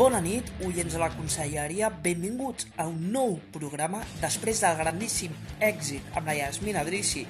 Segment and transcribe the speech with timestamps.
[0.00, 1.90] Bona nit, oients de la Conselleria.
[1.92, 7.26] Benvinguts a un nou programa després del grandíssim èxit amb la Yasmina Drissi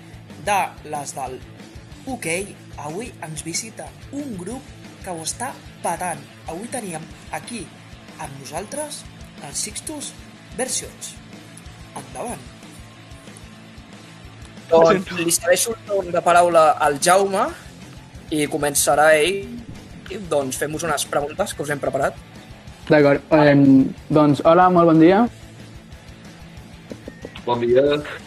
[0.46, 0.58] de
[0.92, 1.34] les del
[2.14, 2.28] UK.
[2.84, 4.70] Avui ens visita un grup
[5.02, 5.50] que ho està
[5.82, 6.22] patant.
[6.46, 7.64] Avui teníem aquí
[8.20, 9.02] amb nosaltres
[9.50, 10.14] els Sixtus
[10.54, 11.16] Versions.
[11.98, 12.48] Endavant.
[14.70, 17.48] Doncs li cedeixo el torn de paraula al Jaume
[18.30, 19.56] i començarà ell.
[20.30, 22.29] Doncs fem-vos unes preguntes que us hem preparat.
[22.90, 23.22] D'acord.
[23.30, 23.54] Eh,
[24.10, 25.20] doncs, hola, molt bon dia.
[27.46, 27.84] Bon dia.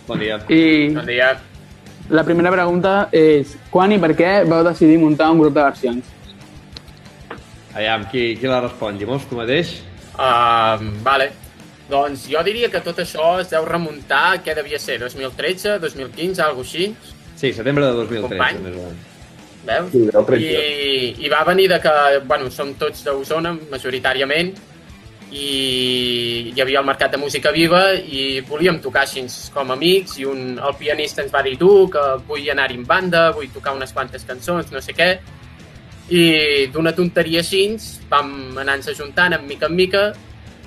[0.08, 0.38] Bon dia.
[0.50, 1.34] I Bon dia.
[2.10, 6.10] la primera pregunta és quan i per què vau decidir muntar un grup de versions?
[7.74, 8.98] Aviam, qui, qui la respon?
[9.00, 9.78] Llimós, tu mateix?
[10.14, 11.32] Uh, vale.
[11.90, 16.64] Doncs jo diria que tot això es deu remuntar, què devia ser, 2013, 2015, alguna
[16.68, 16.94] així,
[17.36, 18.60] Sí, setembre de 2013, Company.
[18.64, 19.10] més o menys.
[19.68, 19.90] Veus?
[19.94, 20.44] Sí, del 13.
[20.44, 21.96] I, I va venir de que,
[22.30, 24.54] bueno, som tots d'Osona, majoritàriament,
[25.34, 30.28] i hi havia el mercat de música viva i volíem tocar així com amics i
[30.30, 33.96] un, el pianista ens va dir tu que vull anar-hi en banda, vull tocar unes
[33.96, 35.10] quantes cançons, no sé què
[36.12, 37.78] i d'una tonteria així
[38.12, 40.04] vam anar-nos ajuntant en mica en mica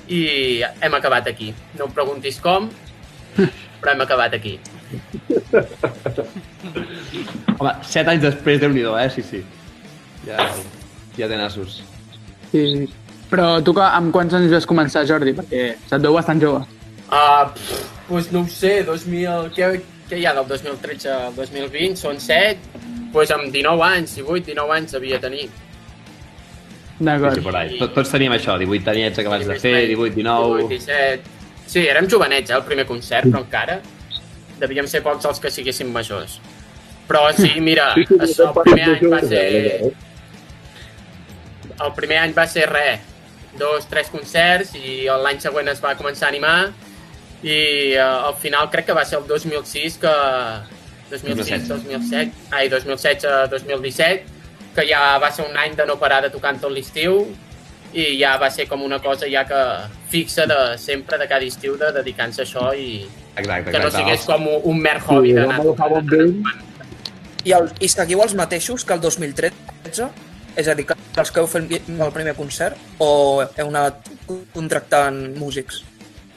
[0.08, 1.52] i hem acabat aquí.
[1.78, 2.70] No em preguntis com,
[3.80, 4.58] però hem acabat aquí.
[7.58, 9.08] Home, set anys després, déu nhi eh?
[9.14, 9.42] Sí, sí.
[10.26, 10.48] Ja,
[11.16, 11.82] ja té nassos.
[12.52, 12.86] Sí, sí.
[13.30, 15.34] Però tu amb quants anys vas començar, Jordi?
[15.34, 16.62] Perquè se't veu bastant jove.
[17.06, 17.50] Uh,
[18.08, 19.70] pues no ho sé, 2000, què,
[20.10, 21.96] què hi ha del 2013 al 2020?
[21.98, 22.82] Són 7?
[23.14, 25.48] Pues amb 19 anys, 18, 19 anys devia tenir.
[25.48, 27.34] Sí, D'acord.
[27.34, 27.78] sí, por ahí.
[27.78, 30.62] Tot, tots teníem això, 18 anyets acabats de fer, 18, 19...
[30.68, 31.34] 18, 17...
[31.66, 33.80] Sí, érem jovenets, eh, el primer concert, però encara
[34.60, 36.38] devíem ser pocs els que siguéssim majors.
[37.06, 39.44] Però sí, mira, Sí, sí, això, el primer any va ser...
[39.46, 39.92] Eh?
[41.76, 43.00] El primer any va ser res,
[43.60, 46.56] dos, tres concerts i l'any següent es va començar a animar.
[47.44, 47.58] I
[48.00, 50.14] uh, al final crec que va ser el 2006 que...
[51.06, 54.24] 2006, 2007, ai, 2016, 2017,
[54.74, 57.20] que ja va ser un any de no parar de tocar tot l'estiu
[57.94, 59.60] i ja va ser com una cosa ja que
[60.10, 63.06] fixa de sempre, de cada estiu, de dedicar-se a això i
[63.36, 64.02] Exacte, que no exacte.
[64.02, 66.56] sigués com un, mer hobby Sí, d'anar no me
[67.46, 70.08] I, el, I seguiu els mateixos que el 2013?
[70.56, 74.08] És a dir, que els que heu fet el primer concert o heu anat
[74.54, 75.82] contractant músics?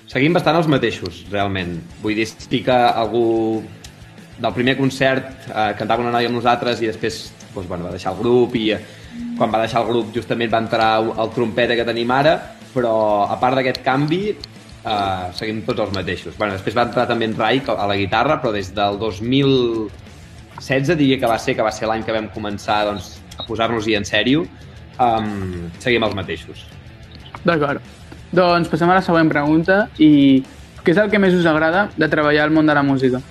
[0.09, 1.79] Seguim bastant els mateixos, realment.
[2.03, 3.23] Vull dir, sí que algú
[4.39, 7.17] del primer concert eh, cantava una noia amb nosaltres i després
[7.55, 8.79] doncs, bueno, va deixar el grup i eh,
[9.39, 12.35] quan va deixar el grup justament va entrar el trompeta que tenim ara,
[12.73, 12.93] però
[13.25, 16.37] a part d'aquest canvi eh, seguim tots els mateixos.
[16.37, 19.01] Bueno, després va entrar també en Rai a la guitarra, però des del
[20.59, 23.95] 2016 diria que va ser que va ser l'any que vam començar doncs, a posar-nos-hi
[23.95, 24.45] en sèrio,
[24.99, 26.65] um, seguim els mateixos.
[27.45, 27.81] D'acord.
[28.35, 30.43] Doncs passem a la següent pregunta i
[30.83, 33.23] què és el que més us agrada de treballar al món de la música?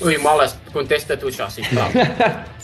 [0.00, 1.90] Ui, moles, contesta tu això, sisplau.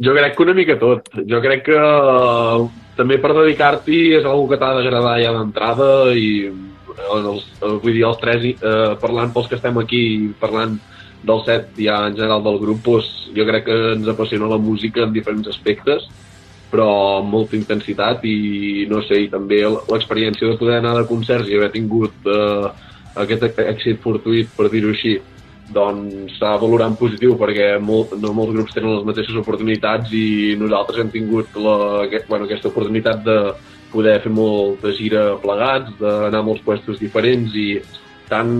[0.00, 1.10] Jo crec que una mica tot.
[1.28, 2.60] Jo crec que eh,
[2.96, 6.54] també per dedicar-t'hi és una que t'ha d'agradar ja d'entrada i eh,
[7.18, 10.00] els, eh, vull dir, els tres, eh, parlant pels que estem aquí
[10.40, 10.78] parlant
[11.26, 15.04] del set ja en general del grup, doncs, jo crec que ens apassiona la música
[15.04, 16.06] en diferents aspectes,
[16.70, 16.86] però
[17.18, 21.58] amb molta intensitat i no sé, i també l'experiència de poder anar de concerts i
[21.58, 22.70] haver tingut eh,
[23.24, 25.18] aquest èxit fortuït, per dir-ho així,
[25.74, 30.10] doncs s'ha de valorar en positiu perquè molt, no molts grups tenen les mateixes oportunitats
[30.14, 31.76] i nosaltres hem tingut la,
[32.06, 33.38] aquest, bueno, aquesta oportunitat de
[33.90, 37.80] poder fer molta gira plegats, d'anar a molts puestos diferents i
[38.30, 38.52] tant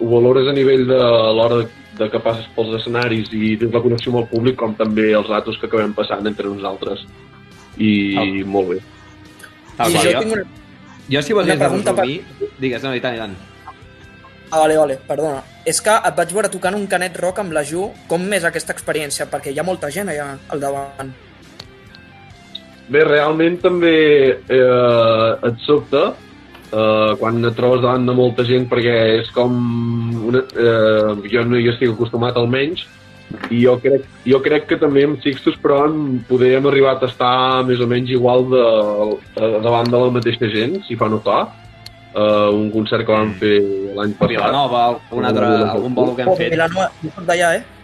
[0.00, 1.00] ho valores a nivell de
[1.36, 1.68] l'hora de,
[1.98, 5.28] de que passes pels escenaris i tens la connexió amb el públic com també els
[5.28, 7.04] ratos que acabem passant entre nosaltres
[7.78, 8.46] i Oh.
[8.54, 8.78] molt bé.
[9.76, 10.44] Tal I qual, jo tinc una...
[11.08, 12.50] jo si de pregunta per- resumir...
[12.58, 13.36] Digues, no, i tant, i tant.
[14.50, 15.42] Ah, vale, vale, perdona.
[15.68, 17.90] És que et vaig veure tocant un canet rock amb la Ju.
[18.08, 19.26] Com és aquesta experiència?
[19.28, 21.10] Perquè hi ha molta gent allà al davant.
[22.88, 23.92] Bé, realment també
[24.32, 26.14] eh, et sobta
[26.72, 29.58] eh, quan et trobes davant de molta gent perquè és com...
[30.28, 32.84] Una, eh, jo no hi estic acostumat almenys
[33.52, 37.64] i jo crec, jo crec que també amb Sixtus però en podem arribar a estar
[37.68, 38.66] més o menys igual de,
[39.36, 41.46] de, davant de la mateixa gent, si fa no fa.
[42.08, 43.58] Uh, un concert que vam fer
[43.94, 44.32] l'any passat.
[44.32, 46.54] Vilanova, algun, altre, algun bolo que hem fet.
[46.56, 47.77] Vilanova, jo soc d'allà, eh?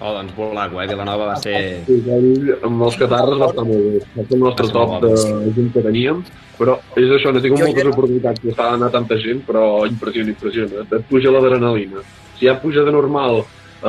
[0.00, 0.86] Oh, doncs Bolaco, eh?
[0.88, 1.82] Vilanova va ser...
[1.84, 3.98] Sí, ell, amb els catarres va estar molt bé.
[4.16, 6.22] Va ser el nostre ser top molt de gent que teníem.
[6.56, 7.92] Però és això, no tinc Jo moltes era.
[7.92, 10.86] oportunitats d'estar d'anar tanta gent, però impressiona, impressiona.
[10.88, 12.00] Et puja l'adrenalina.
[12.38, 13.42] Si ja puja de normal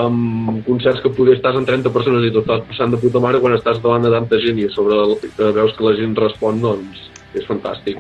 [0.04, 3.40] amb concerts que poder estàs en 30 persones i tot estàs passant de puta mare
[3.44, 6.16] quan estàs davant de tanta gent i a sobre el, que veus que la gent
[6.20, 8.00] respon, doncs és fantàstic.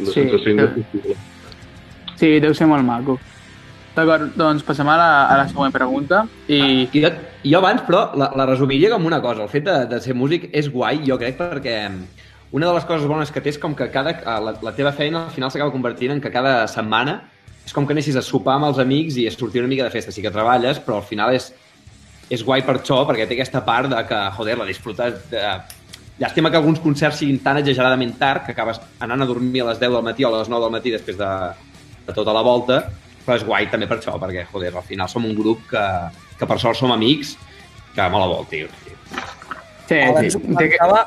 [0.00, 1.16] Una Sí, sensació que- indescriptible.
[2.16, 3.18] Sí, deu ser molt maco.
[3.92, 6.22] D'acord, doncs passem a la, a la següent pregunta.
[6.48, 7.10] I Jo,
[7.44, 9.44] jo abans, però, la, la resumiria com una cosa.
[9.44, 11.76] El fet de, de ser músic és guai, jo crec, perquè
[12.52, 14.94] una de les coses bones que té és com que cada, eh, la, la teva
[14.96, 17.18] feina al final s'acaba convertint en que cada setmana
[17.66, 19.92] és com que anessis a sopar amb els amics i a sortir una mica de
[19.92, 20.12] festa.
[20.12, 21.50] Sí que treballes, però al final és,
[22.32, 25.44] és guai per això, perquè té aquesta part de que, joder, la disfrutes de...
[26.20, 29.80] Llàstima que alguns concerts siguin tan exageradament tard que acabes anant a dormir a les
[29.80, 31.30] 10 del matí o a les 9 del matí després de,
[32.06, 32.82] de tota la volta,
[33.26, 35.82] però és guai també per això, perquè, joder, al final som un grup que,
[36.38, 37.36] que per sort som amics,
[37.94, 38.70] que mola molt, tio.
[39.88, 40.40] sí, Abans sí.
[40.40, 41.04] comentava,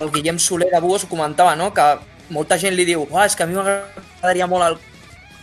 [0.00, 1.72] el Guillem Soler de Buos ho comentava, no?
[1.74, 1.88] que
[2.30, 4.78] molta gent li diu ah, és que a mi m'agradaria molt el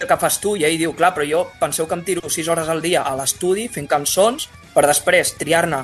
[0.08, 2.70] que fas tu, i ell diu, clar, però jo penseu que em tiro 6 hores
[2.70, 5.84] al dia a l'estudi fent cançons per després triar-ne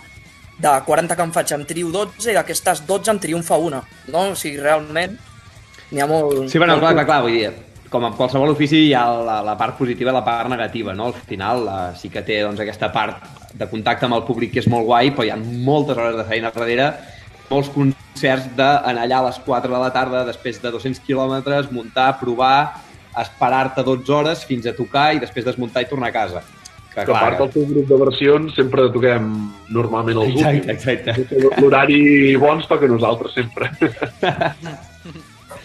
[0.62, 3.82] de 40 que em faig em trio 12 i d'aquestes 12 em triomfa una.
[4.14, 4.30] No?
[4.32, 5.18] O sigui, realment
[5.90, 6.46] n'hi ha molt...
[6.50, 7.50] Sí, bueno, molt clar, clar, clar, vull dir,
[7.94, 11.12] com en qualsevol ofici hi ha la, la part positiva i la part negativa, no?
[11.12, 14.64] Al final la, sí que té doncs, aquesta part de contacte amb el públic que
[14.64, 16.90] és molt guai, però hi ha moltes hores de feina darrere,
[17.52, 22.16] molts concerts d'anar allà a les 4 de la tarda després de 200 quilòmetres, muntar,
[22.20, 22.82] provar,
[23.22, 26.42] esperar-te 12 hores fins a tocar i després desmuntar i tornar a casa.
[26.94, 29.30] Que, Que a part del teu grup de versions sempre toquem
[29.74, 31.16] normalment els Exacte, últims.
[31.18, 31.62] exacte.
[31.62, 33.70] L'horari bo ens toca a nosaltres sempre.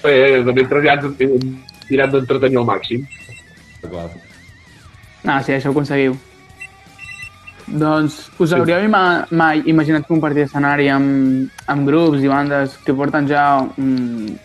[0.08, 1.18] eh, de mentre ja ens
[1.88, 3.06] tirem d'entretenir al màxim.
[5.24, 6.16] Ah, sí, això ho aconseguiu.
[7.68, 13.28] Doncs us hauríeu ima mai imaginat compartir escenari amb, amb grups i bandes que porten
[13.28, 14.38] ja un,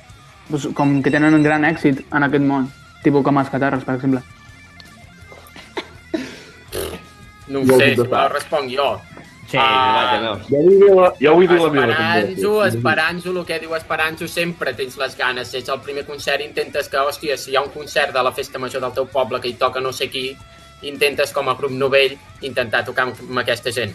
[0.50, 2.68] doncs, com que tenen un gran èxit en aquest món,
[3.04, 4.24] tipus com els catarres, per exemple.
[7.48, 8.12] No ho sé, contestat.
[8.12, 8.90] no responc jo.
[9.54, 10.48] Sí, Ah, va, veus.
[10.50, 11.94] Ja vull dir la, ja vull dir la meva.
[11.94, 15.52] Esperanzo, Esperanzo, el que diu Esperanzo, sempre tens les ganes.
[15.54, 18.58] És el primer concert, intentes que, hòstia, si hi ha un concert de la festa
[18.58, 20.32] major del teu poble que hi toca no sé qui,
[20.90, 23.94] intentes com a grup novell intentar tocar amb, amb aquesta gent.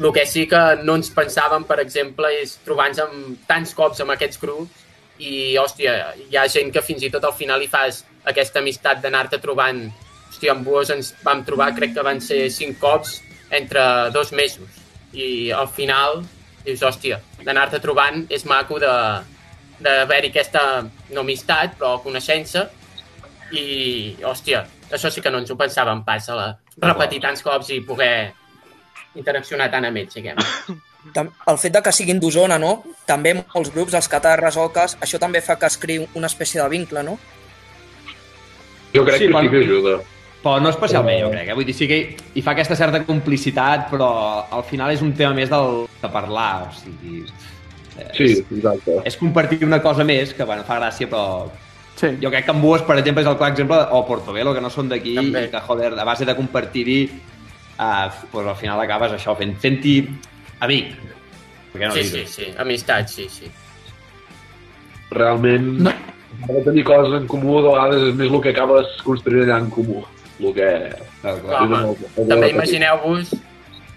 [0.00, 4.10] El que sí que no ens pensàvem, per exemple, és trobar-nos amb tants cops amb
[4.16, 4.82] aquests grups
[5.22, 5.94] i, hòstia,
[6.26, 9.86] hi ha gent que fins i tot al final hi fas aquesta amistat d'anar-te trobant
[10.32, 13.20] hòstia, amb Buos ens vam trobar, crec que van ser cinc cops
[13.54, 14.82] entre dos mesos.
[15.14, 16.24] I al final
[16.66, 18.92] dius, hòstia, d'anar-te trobant és maco de
[19.76, 20.60] d'haver-hi aquesta,
[21.12, 22.64] no amistat, però coneixença.
[23.52, 26.46] I, hòstia, això sí que no ens ho pensàvem pas, a la,
[26.82, 28.32] repetir tants cops i poder
[29.20, 30.40] interaccionar tant amb ells, diguem.
[31.14, 32.80] El fet de que siguin d'Osona, no?
[33.06, 36.66] També molts grups, els catarres, oques, això també fa que es creï una espècie de
[36.72, 37.14] vincle, no?
[38.96, 40.00] Jo crec Sí, que sí que ajuda.
[40.46, 41.48] Però no especialment, jo crec.
[41.50, 41.54] Eh?
[41.58, 41.96] Vull dir, sí que
[42.38, 44.10] hi fa aquesta certa complicitat, però
[44.54, 46.68] al final és un tema més del de parlar.
[46.68, 47.24] O sigui,
[48.14, 49.00] Sí, exacte.
[49.08, 51.48] és compartir una cosa més, que bueno, fa gràcia, però
[51.96, 52.12] Sí.
[52.22, 54.68] jo crec que en Bues, per exemple, és el clar exemple, o Portobelo, que no
[54.70, 57.10] són d'aquí, i que, joder, a base de compartir-hi,
[57.80, 60.08] uh, pues, al final acabes això, fent- fent-hi
[60.60, 60.94] amic.
[61.74, 63.50] No Sí, sí, sí, amistat, sí, sí.
[65.10, 65.90] Realment, No.
[66.64, 70.04] tenir coses en comú, de vegades és més el que acabes construint allà en comú.
[70.40, 70.70] El que...
[71.22, 71.66] Clar, clar.
[71.66, 73.34] Clar, home, també imagineu-vos,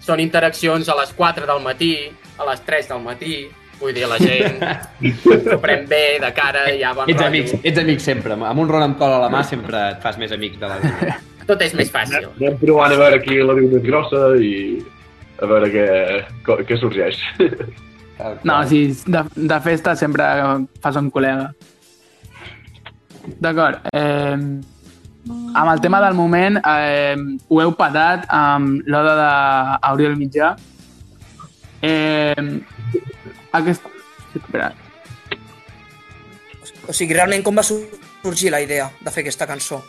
[0.06, 1.94] són interaccions a les 4 del matí,
[2.40, 3.40] a les 3 del matí,
[3.80, 4.60] vull dir, la gent
[5.24, 7.28] s'ho pren bé, de cara, ja bon Ets rotllo.
[7.28, 8.36] amics, ets amics sempre.
[8.36, 10.80] Amb un ron amb cola a la mà sempre et fas més amic de la
[10.84, 11.28] gent.
[11.50, 12.28] Tot és més fàcil.
[12.38, 14.54] Anem provant a veure qui la diu més grossa i
[15.40, 15.86] a veure què,
[16.68, 17.20] què sorgeix.
[18.44, 20.26] No, sí, de, de festa sempre
[20.84, 21.48] fas un col·lega.
[23.40, 23.80] D'acord.
[23.94, 24.36] Eh,
[25.28, 27.16] amb el tema del moment, eh,
[27.48, 30.56] ho heu patat amb l'oda d'Auriel Mitjà.
[31.82, 32.62] Eh,
[33.52, 33.84] aquest...
[34.36, 34.72] Espera.
[36.90, 39.82] O sigui, realment com va sorgir la idea de fer aquesta cançó?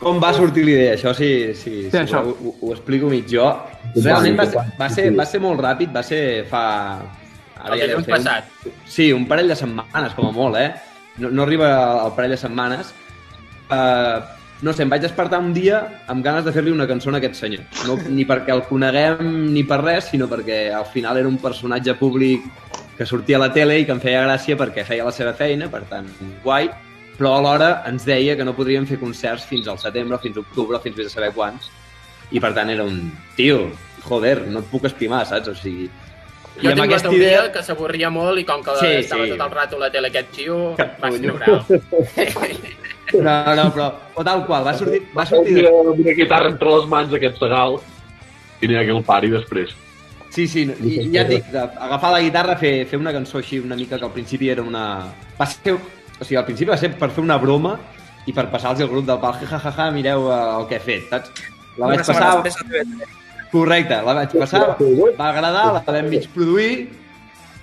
[0.00, 0.94] Com va sortir l'idea?
[0.96, 2.22] Això sí, sí, sí, Sí, això.
[2.24, 3.44] Ho, ho, ho explico mig jo.
[3.96, 6.62] Realment va, ser- va, ser, va ser molt ràpid, va ser fa...
[7.60, 8.70] El ja deu fer un- passat.
[8.88, 10.70] Sí, un parell de setmanes, com a molt, eh?
[11.20, 11.68] No, no arriba
[12.06, 12.94] al parell de setmanes.
[13.70, 14.20] Uh,
[14.62, 15.80] no sé, em vaig despertar un dia
[16.12, 17.62] amb ganes de fer-li una cançó a aquest senyor.
[17.88, 21.94] No, ni perquè el coneguem ni per res, sinó perquè al final era un personatge
[21.96, 22.44] públic
[22.98, 25.70] que sortia a la tele i que em feia gràcia perquè feia la seva feina,
[25.72, 26.10] per tant,
[26.44, 26.68] guai,
[27.16, 30.80] però alhora ens deia que no podríem fer concerts fins al setembre, fins a octubre,
[30.84, 31.70] fins a saber quants.
[32.30, 33.08] I per tant era un...
[33.36, 33.70] Tio,
[34.04, 35.48] joder, no et puc espimar, saps?
[35.48, 35.88] O sigui...
[36.60, 39.32] Jo tinc la teoria que s'avorria molt i com que Sí, estava sí.
[39.32, 41.38] tot el rato a la tele aquest tio, va Capullo.
[43.18, 46.88] No, no, però o tal qual, va sortir, va sortir amb una guitarra entre les
[46.90, 47.80] mans, aquest segal.
[48.60, 49.70] i n'hi ha aquell pari després.
[50.30, 53.58] Sí, sí, i, ja et dic, de agafar la guitarra, fer, fer una cançó així
[53.58, 54.84] una mica que al principi era una...
[55.38, 57.78] Va ser, o sigui, al principi va ser per fer una broma
[58.28, 60.84] i per passar-los el grup del pal, ja, ja, ja, mireu eh, el que he
[60.84, 61.48] fet, saps?
[61.80, 62.30] La vaig Una passar...
[62.44, 63.16] després a TV3.
[63.50, 66.74] Correcte, la vaig passar, va agradar, la vam mig produir,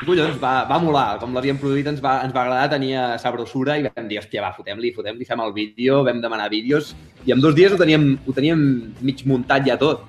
[0.05, 3.85] collons, va, va molar, com l'havíem produït ens va, ens va agradar, tenia sabrosura i
[3.87, 6.93] vam dir, hòstia, va, fotem-li, fotem-li, fem el vídeo, vam demanar vídeos
[7.25, 8.61] i en dos dies ho teníem, ho teníem
[9.01, 10.05] mig muntat ja tot.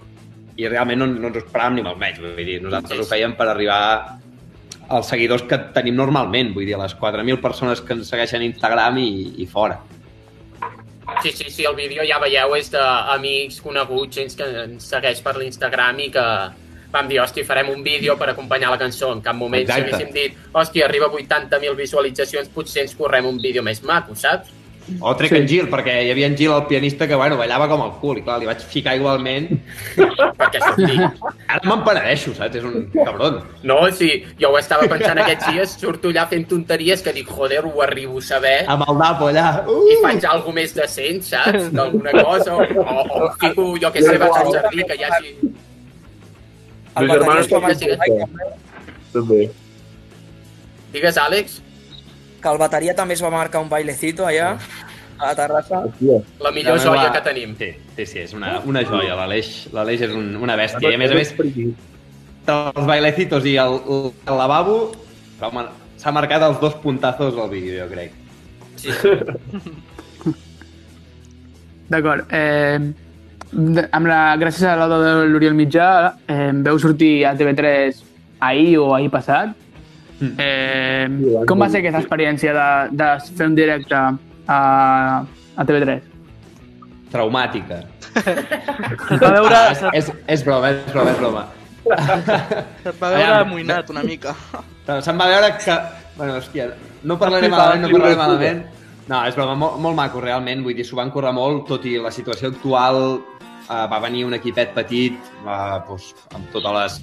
[0.58, 3.36] I realment no, no ens ho esperàvem ni molt menys, vull dir, nosaltres ho fèiem
[3.38, 3.82] per arribar
[4.88, 8.48] als seguidors que tenim normalment, vull dir, a les 4.000 persones que ens segueixen a
[8.48, 9.10] Instagram i,
[9.44, 9.78] i fora.
[11.22, 15.36] Sí, sí, sí, el vídeo ja veieu és d'amics, coneguts, gent que ens segueix per
[15.38, 16.24] l'Instagram i que
[16.92, 19.12] vam dir, hòstia, farem un vídeo per acompanyar la cançó.
[19.12, 19.94] En cap moment si Exacte.
[19.94, 24.54] haguéssim dit, hòstia, arriba a 80.000 visualitzacions, potser ens correm un vídeo més maco, saps?
[25.04, 25.36] O trec sí.
[25.36, 28.18] en Gil, perquè hi havia en Gil, el pianista, que, bueno, ballava com el cul,
[28.18, 29.50] i clar, li vaig ficar igualment.
[30.38, 30.96] Perquè sortir.
[31.44, 32.56] Ara me'n penedeixo, saps?
[32.56, 33.36] És un cabron.
[33.68, 34.08] No, sí,
[34.40, 38.16] jo ho estava pensant aquests dies, surto allà fent tonteries que dic, joder, ho arribo
[38.16, 39.46] a saber Amb el dapo allà.
[39.68, 40.00] i Uh!
[40.06, 41.68] faig alguna més decent, saps?
[41.76, 45.34] D'alguna cosa, o, o, o fico, jo què sé, vaig al jardí, que hi hagi...
[47.00, 48.26] El Meu germà bateria es va està marcar fent un baile,
[49.12, 49.40] També.
[50.92, 51.58] Digues, Àlex,
[52.42, 54.52] que el bateria també es va marcar un bailecito allà,
[55.18, 55.82] a la terrassa.
[56.40, 57.56] la millor La joia meva- que tenim.
[57.58, 59.14] Sí, sí, sí, és una, una joia.
[59.16, 60.90] L'Aleix és un, una bèstia.
[60.90, 61.34] I a més a més,
[62.48, 63.80] els bailecitos i el,
[64.26, 64.92] el lavabo,
[65.98, 68.12] s'ha marcat els dos puntazos al vídeo, crec.
[68.76, 68.90] Sí.
[71.88, 72.26] D'acord.
[72.30, 72.78] Eh,
[73.52, 75.88] amb la, gràcies a l'Oda de l'Oriol Mitjà,
[76.28, 78.02] eh, veu sortir a TV3
[78.40, 79.54] ahir o ahir passat.
[80.18, 81.06] Eh,
[81.46, 84.58] com va ser aquesta experiència de, de fer un directe a,
[85.56, 86.00] a TV3?
[87.12, 87.84] Traumàtica.
[88.18, 91.44] Va veure, Ah, és, és, és broma, és broma, és broma.
[92.82, 94.34] se't va veure amoïnat una mica.
[95.04, 95.78] Se'm va veure que...
[96.18, 96.66] Bueno, hòstia,
[97.06, 98.64] no parlaré malament, no parlaré malament.
[99.08, 100.60] No, és broma, molt, molt maco, realment.
[100.64, 104.36] Vull dir, s'ho van córrer molt, tot i la situació actual eh, va venir un
[104.36, 106.98] equipet petit, eh, doncs, amb totes les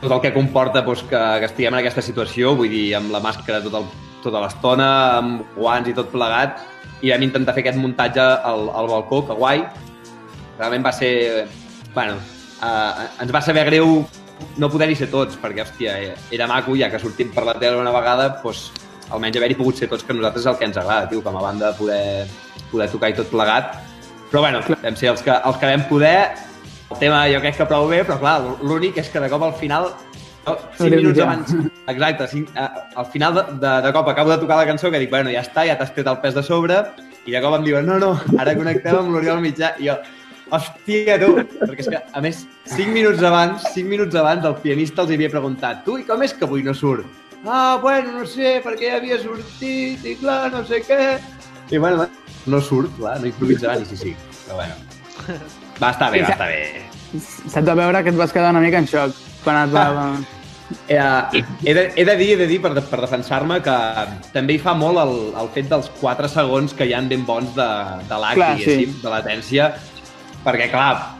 [0.00, 3.22] tot el que comporta doncs, que, que estiguem en aquesta situació, vull dir, amb la
[3.24, 3.88] màscara tot el,
[4.22, 4.88] tota l'estona,
[5.18, 6.62] amb guants i tot plegat,
[7.02, 9.64] i vam intentar fer aquest muntatge al, al balcó, que guai.
[10.60, 11.12] Realment va ser...
[11.96, 12.20] Bueno,
[12.62, 14.02] eh, ens va saber greu
[14.60, 15.96] no poder-hi ser tots, perquè, hòstia,
[16.30, 18.68] era maco, ja que sortim per la tele una vegada, doncs,
[19.10, 21.72] almenys haver-hi pogut ser tots, que nosaltres el que ens agrada, tio, com a banda
[21.78, 22.26] poder,
[22.72, 23.76] poder tocar i tot plegat.
[24.30, 26.18] Però, bueno, vam ser els que, els que vam poder,
[26.90, 29.54] el tema jo crec que prou bé, però clar, l'únic és que de cop al
[29.60, 29.88] final,
[30.46, 31.26] no, cinc Adéu, minuts ja.
[31.26, 31.54] abans,
[31.86, 32.68] exacte, cinc, eh,
[33.02, 35.42] al final de, de, de cop acabo de tocar la cançó que dic, bueno, ja
[35.46, 36.82] està, ja t'has tret el pes de sobre,
[37.26, 39.98] i de cop em diuen, no, no, ara connectem amb l'Oriol Mitjà, i jo,
[40.54, 45.02] hòstia, tu, perquè és que, a més, cinc minuts abans, cinc minuts abans, el pianista
[45.02, 47.25] els havia preguntat, tu, i com és que avui no surt?
[47.44, 51.18] Ah, bueno, no sé, perquè ja havia sortit, i clar, no sé què...
[51.70, 52.06] I bueno,
[52.46, 54.14] no surt, clar, no improvisaven, i sí, sí,
[54.46, 54.74] però bueno.
[55.82, 56.82] Va estar bé, va estar bé.
[57.20, 59.14] Se't va veure que et vas quedar una mica en xoc
[59.44, 59.86] quan et va...
[60.90, 63.74] Eh, he, de, he de dir, he de dir per, de- per defensar-me que
[64.34, 67.52] també hi fa molt el, el fet dels 4 segons que hi han ben bons
[67.54, 67.66] de,
[68.08, 69.68] de Clar, diguéssim, de latència,
[70.42, 71.15] perquè, clar,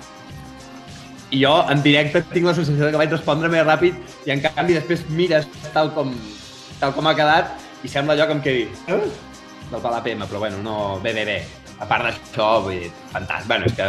[1.33, 3.95] jo en directe tinc la sensació de que vaig respondre més ràpid
[4.27, 6.13] i en canvi després mires tal com,
[6.81, 9.01] tal com ha quedat i sembla allò que em quedi eh?
[9.71, 11.39] del APM, però bueno, no, bé, bé, bé.
[11.81, 13.49] A part d'això, vull dir, fantàstic.
[13.51, 13.83] Bueno, és que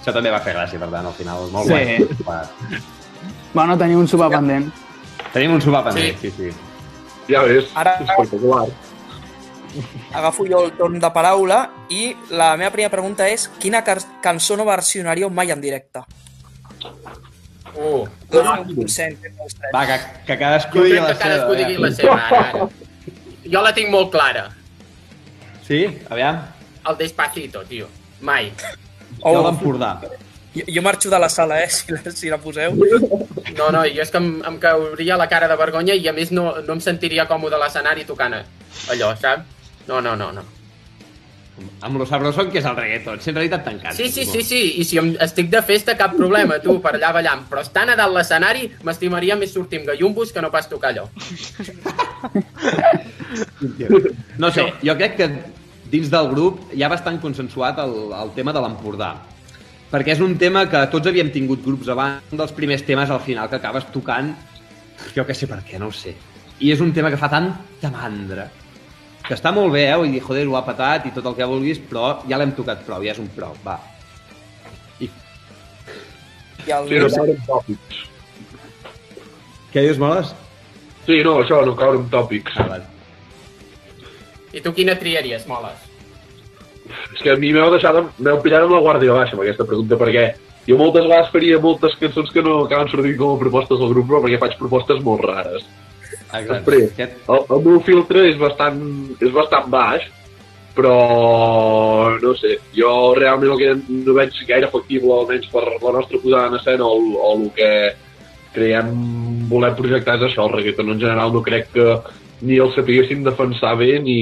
[0.00, 2.22] això també va fer gràcia, per tant, al final, molt Sí.
[2.22, 2.46] guai.
[3.52, 4.70] Bueno, teniu un sopar pendent.
[5.34, 6.52] Tenim un sopar pendent, sí, sí.
[7.28, 8.68] Ja ves, Ara- espectacular.
[10.14, 11.58] Agafo jo el torn de paraula
[11.92, 16.00] i la meva primera pregunta és quina cançó no versionaríeu mai en directe?
[17.74, 18.46] Uh, tres.
[19.74, 21.58] Va, que, que cadascú digui crec la que cadascú seva.
[21.60, 21.82] digui eh?
[21.82, 22.68] la seva, ara, ara.
[23.48, 24.48] Jo la tinc molt clara.
[25.68, 25.84] Sí?
[26.08, 26.40] Aviam.
[26.88, 27.88] El Despacito, tio.
[28.24, 28.50] Mai.
[29.20, 29.34] Oh.
[29.34, 29.92] Jo l'Empordà.
[30.54, 32.74] Jo, jo marxo de la sala, eh, si la, si la poseu.
[33.56, 36.32] No, no, jo és que em, em cauria la cara de vergonya i a més
[36.34, 39.44] no, no em sentiria còmode a l'escenari tocant allò, saps?
[39.88, 40.44] No, no, no, no.
[41.80, 43.20] Amb lo sabrosón que és el reggaeton.
[43.22, 43.96] Si en realitat t'encanta.
[43.96, 47.12] Sí, sí, sí, sí, i si em estic de festa cap problema, tu, per allà
[47.14, 50.94] ballant, però estant a dalt l'escenari m'estimaria més sortir amb gallumbos que no pas tocar
[50.94, 51.08] allò.
[54.38, 55.26] No sé, jo crec que
[55.92, 59.10] dins del grup hi ha bastant consensuat el, el tema de l'Empordà.
[59.88, 63.22] Perquè és un tema que tots havíem tingut grups abans, un dels primers temes al
[63.24, 64.34] final que acabes tocant,
[65.14, 66.14] jo que sé per què, no ho sé.
[66.60, 68.48] I és un tema que fa tanta mandra,
[69.28, 69.96] que està molt bé, eh?
[70.00, 72.80] Vull dir, joder, ho ha patat i tot el que vulguis, però ja l'hem tocat
[72.86, 73.76] prou, ja és un prou, va.
[75.04, 75.10] I...
[76.64, 76.88] I el...
[76.88, 77.98] Sí, no caure en tòpics.
[79.74, 80.32] Què dius, Moles?
[81.04, 82.56] Sí, no, això, no caure en tòpics.
[82.56, 82.86] Ah, val.
[84.56, 85.84] I tu quina triaries, Moles?
[86.88, 89.98] És que a mi m'heu deixat, m'heu pillat amb la guàrdia baixa amb aquesta pregunta,
[90.00, 90.30] perquè
[90.64, 94.08] jo moltes vegades faria moltes cançons que no acaben sortint com a propostes del grup,
[94.08, 95.68] però perquè faig propostes molt rares.
[96.28, 96.52] Exacte.
[96.52, 97.18] Després, Aquest...
[97.32, 98.80] el, el meu filtre és bastant,
[99.18, 100.04] és bastant baix,
[100.78, 100.96] però
[102.22, 106.52] no sé, jo realment el que no veig gaire factible, almenys per la nostra posada
[106.52, 107.70] en escena o, o el que
[108.54, 108.92] creiem
[109.50, 111.88] voler projectar és això, el reggaeton en general no crec que
[112.46, 114.20] ni el sapiguessin defensar bé ni,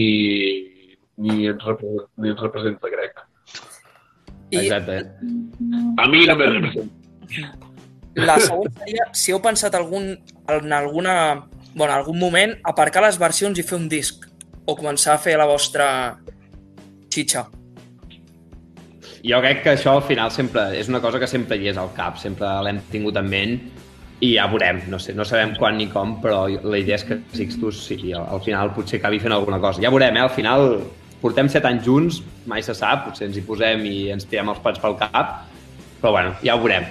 [1.20, 3.20] ni, ens, representa, ni ens representa, crec.
[4.50, 4.98] I Exacte.
[5.98, 6.94] A mi no me representa.
[8.16, 10.14] la següent seria, si heu pensat algun,
[10.48, 11.16] en alguna,
[11.76, 14.24] bueno, algun moment, aparcar les versions i fer un disc,
[14.64, 15.86] o començar a fer la vostra
[17.12, 17.44] xitxa.
[19.26, 21.92] Jo crec que això al final sempre és una cosa que sempre hi és al
[21.94, 23.56] cap, sempre l'hem tingut en ment
[24.24, 27.18] i ja veurem, no sé, no sabem quan ni com, però la idea és que
[27.36, 29.82] Sixtus sí, al final potser acabi fent alguna cosa.
[29.84, 30.24] Ja veurem, eh?
[30.24, 30.78] Al final
[31.20, 34.62] portem set anys junts, mai se sap, potser ens hi posem i ens tirem els
[34.64, 35.42] pats pel cap,
[36.00, 36.88] però bueno, ja ho veurem.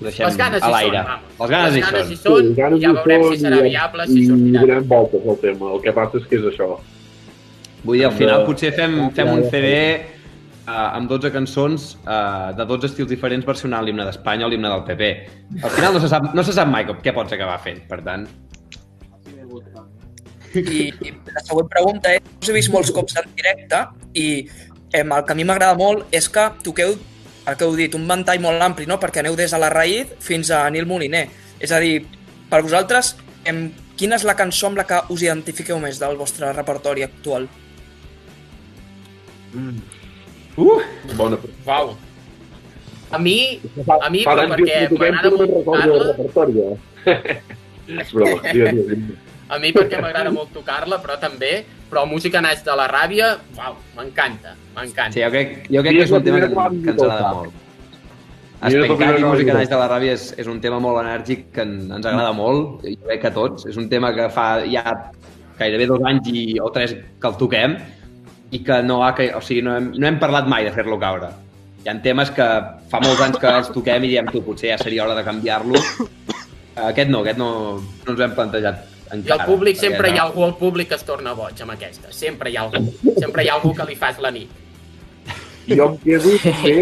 [0.00, 1.04] Ho deixem Les ganes a l'aire.
[1.40, 2.12] Les ganes hi Les ganes són.
[2.12, 4.60] hi són i ja veurem si serà i- viable, si i sortirà.
[4.66, 5.72] donem voltes al tema.
[5.72, 6.68] El que passa és que és això.
[7.86, 9.70] Vull dir, al final potser fem, fem un CD
[10.66, 14.82] uh, amb 12 cançons uh, de 12 estils diferents versionant l'himne d'Espanya o l'himne del
[14.88, 15.10] PP.
[15.62, 18.02] Al final no se sap, no se sap mai com, què pots acabar fent, per
[18.02, 18.26] tant...
[20.56, 23.80] I, i la següent pregunta és, us he vist molts cops en directe
[24.16, 24.26] i
[24.96, 26.94] em, el que a mi m'agrada molt és que toqueu,
[27.46, 28.98] el que heu dit, un ventall molt ampli, no?
[29.02, 31.26] perquè aneu des de la Raïd fins a Nil Moliner.
[31.62, 32.00] És a dir,
[32.50, 33.14] per vosaltres,
[33.46, 37.46] em, quina és la cançó amb la que us identifiqueu més del vostre repertori actual?
[40.56, 40.80] Uh!
[41.16, 41.94] Bona Uau.
[43.10, 46.64] A mi, a mi fa però perquè m'agrada molt tocar-la, repertori?
[48.02, 48.40] És broma,
[49.46, 53.76] a mi perquè m'agrada molt tocar-la, però també, però música naix de la ràbia, uau,
[53.96, 55.14] m'encanta, m'encanta.
[55.14, 57.62] Sí, jo crec, jo crec que és un tema que, que ens agrada molt.
[58.66, 61.76] Espencar i música naix de la ràbia és, és un tema molt enèrgic que en,
[61.98, 63.68] ens agrada molt, jo crec que a tots.
[63.70, 64.84] És un tema que fa ja
[65.58, 67.76] gairebé dos anys i, o tres que el toquem
[68.56, 71.30] i que no, ha, o sigui, no, hem, no hem parlat mai de fer-lo caure.
[71.84, 72.48] Hi ha temes que
[72.90, 75.78] fa molts anys que els toquem i diem, tu, potser ja seria hora de canviar-lo.
[76.90, 79.42] Aquest no, aquest no, no ens ho hem plantejat I encara.
[79.42, 80.28] al públic sempre hi ha no.
[80.28, 82.12] algú al públic que es torna boig amb aquesta.
[82.12, 82.92] Sempre hi ha algú.
[83.18, 84.50] Sempre hi ha algú que li fas la nit.
[85.66, 86.74] Jo em quedo també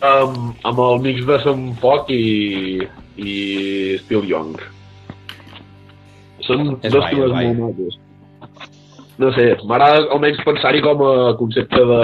[0.00, 2.86] amb, amb el mix de Sant Foc i,
[3.16, 3.34] i
[4.04, 4.56] Still Young.
[6.46, 7.98] Són És dos temes molt macos.
[9.20, 12.00] No sé, m'agrada almenys pensar-hi com a concepte de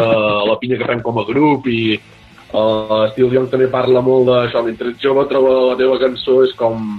[0.51, 4.63] la pinya que fem com a grup i uh, Still Young també parla molt d'això.
[4.67, 6.99] Mentre ets jove trobo la teva cançó és com...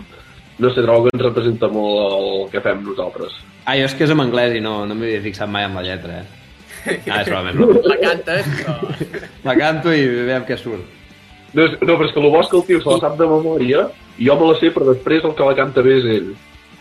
[0.59, 3.35] No sé, trobo que ens representa molt el que fem nosaltres.
[3.65, 5.75] Ah, jo és que és en anglès i no, no m'hi havia fixat mai amb
[5.77, 6.99] la lletra, eh?
[7.11, 7.81] Ah, és broma, és broma.
[7.91, 8.75] La cantes, però...
[9.45, 10.85] La canto i veiem què surt.
[11.53, 13.17] No, és- no, però és que el bo és que el tio se la sap
[13.19, 13.85] de memòria
[14.17, 16.31] i jo me la sé, però després el que la canta bé és ell.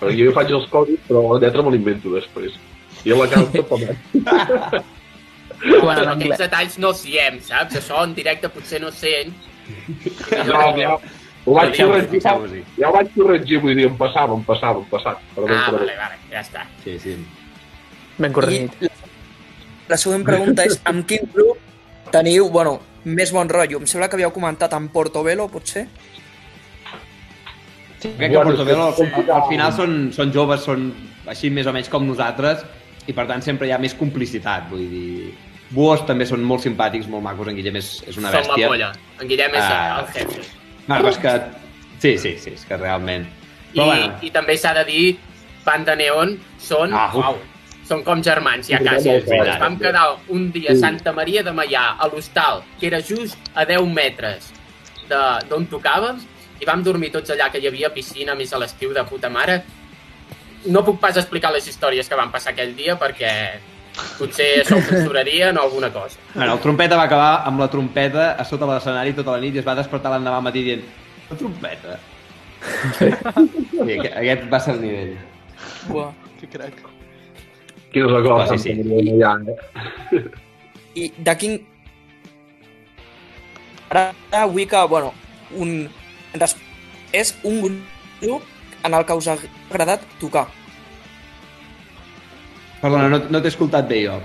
[0.00, 2.56] Perquè jo faig els codis, però la lletra me l'invento després.
[3.04, 3.86] I ell la canta mi.
[5.80, 6.38] Quan en Aquests anglès.
[6.42, 7.76] detalls no els diem, saps?
[7.80, 9.32] Això en directe potser no sent.
[10.46, 10.96] No, ja,
[11.46, 12.62] ho vaig corregir, Fixeu-vos-hi.
[12.80, 15.20] ja ho vaig corregir, vull dir, em passava, em passava, em passava.
[15.34, 15.78] Perdó, Ah, perdó.
[15.84, 16.66] vale, vale, ja està.
[16.84, 17.16] Sí, sí.
[18.18, 18.72] Ben corregit.
[18.80, 18.90] I la,
[19.88, 21.58] la següent pregunta és, amb quin grup
[22.10, 23.78] teniu, bueno, més bon rotllo?
[23.78, 25.86] Em sembla que havíeu comentat amb Portobello, potser?
[28.00, 30.90] sí crec que Portobello al, al final són, són joves, són
[31.26, 32.64] així més o menys com nosaltres
[33.08, 35.34] i per tant sempre hi ha més complicitat, vull dir...
[35.70, 38.68] Buos també són molt simpàtics, molt macos, en Guillem és, és una Som la bèstia.
[38.70, 38.90] polla.
[39.20, 40.04] En Guillem és Ah.
[40.04, 40.44] el jefe.
[40.86, 41.32] No, però és que...
[41.98, 43.24] Sí, sí, sí, és que realment...
[43.72, 45.18] I, Però bueno, I també s'ha de dir,
[45.64, 47.38] Banda Neon són, Ah, uau,
[47.88, 49.10] són com germans, ja quasi.
[49.10, 53.36] Ens vam quedar un dia a Santa Maria de Maià, a l'hostal, que era just
[53.54, 54.52] a 10 metres
[55.08, 56.20] de- d'on tocàvem,
[56.60, 59.62] i vam dormir tots allà, que hi havia piscina, més a l'estiu de puta mare.
[60.66, 63.32] No puc pas explicar les històries que van passar aquell dia, perquè
[64.18, 66.18] potser això ho censurarien o alguna cosa.
[66.34, 69.62] bueno, el trompeta va acabar amb la trompeta a sota l'escenari tota la nit i
[69.62, 70.84] es va despertar l'endemà al matí dient
[71.30, 71.98] la trompeta.
[72.98, 75.16] sí, aquest, aquest va ser el nivell.
[75.88, 76.12] Buah.
[76.40, 76.82] Que crac.
[77.92, 78.72] Quina és la cosa, Ah, sí, sí.
[78.76, 80.24] Eh?
[81.00, 81.56] I de quin...
[83.88, 85.14] Ara vull que, bueno,
[85.56, 85.88] un...
[87.12, 87.80] és un
[88.20, 88.42] grup
[88.84, 89.36] en el que us ha
[89.70, 90.46] agradat tocar.
[92.80, 94.16] Perdona, no, no t'he escoltat bé jo.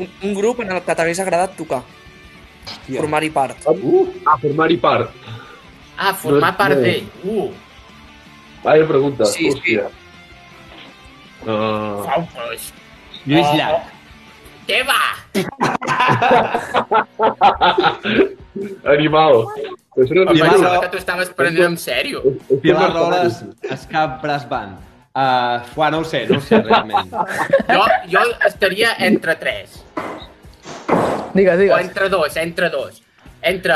[0.00, 1.82] Un, un grup en el que t'hagués agradat tocar.
[2.90, 3.56] Formar-hi part.
[3.68, 5.10] Uh, Ah, formar-hi part.
[5.98, 6.80] Ah, formar No, part no.
[6.80, 7.04] d'ell.
[7.24, 7.50] Uh,
[8.64, 9.50] Vaya pregunta, Sí, sí.
[9.50, 9.88] hòstia.
[11.46, 12.72] Uh, au, pues,
[13.26, 13.56] Lluís Oh.
[13.56, 13.82] Llach.
[14.68, 15.00] què va?
[18.84, 19.46] animal.
[19.96, 20.50] Un Em animal.
[20.50, 22.22] pensava que tu estaves prenent en sèrio.
[22.62, 24.76] Pilar Roles, Escap Brass Band.
[25.10, 27.08] Uh, fuà, no ho sé, no ho sé realment.
[27.74, 29.80] Jo, jo estaria entre tres.
[31.34, 31.80] Digues, O digues.
[31.80, 33.02] entre dos, entre dos.
[33.42, 33.74] Entre...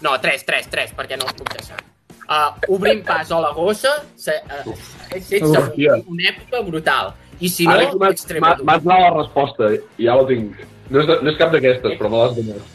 [0.00, 1.78] No, tres, tres, tres, perquè no us puc deixar.
[2.24, 4.32] Uh, obrim pas o la gossa, se,
[4.64, 4.72] uh,
[5.12, 5.98] és sense Hòstia.
[6.08, 7.12] una època brutal.
[7.40, 8.64] I si no, Ara que m'has- m'ha- Extremadura.
[8.68, 10.56] m'has donat la resposta, ja la tinc.
[10.90, 12.72] No és, de, no és cap d'aquestes, però me l'has donat.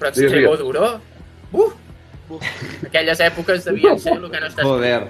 [0.00, 1.00] Però Digues, Extremadura...
[1.52, 1.70] Uh!
[2.88, 4.64] Aquelles èpoques devien ser el que no estàs...
[4.66, 5.00] Joder,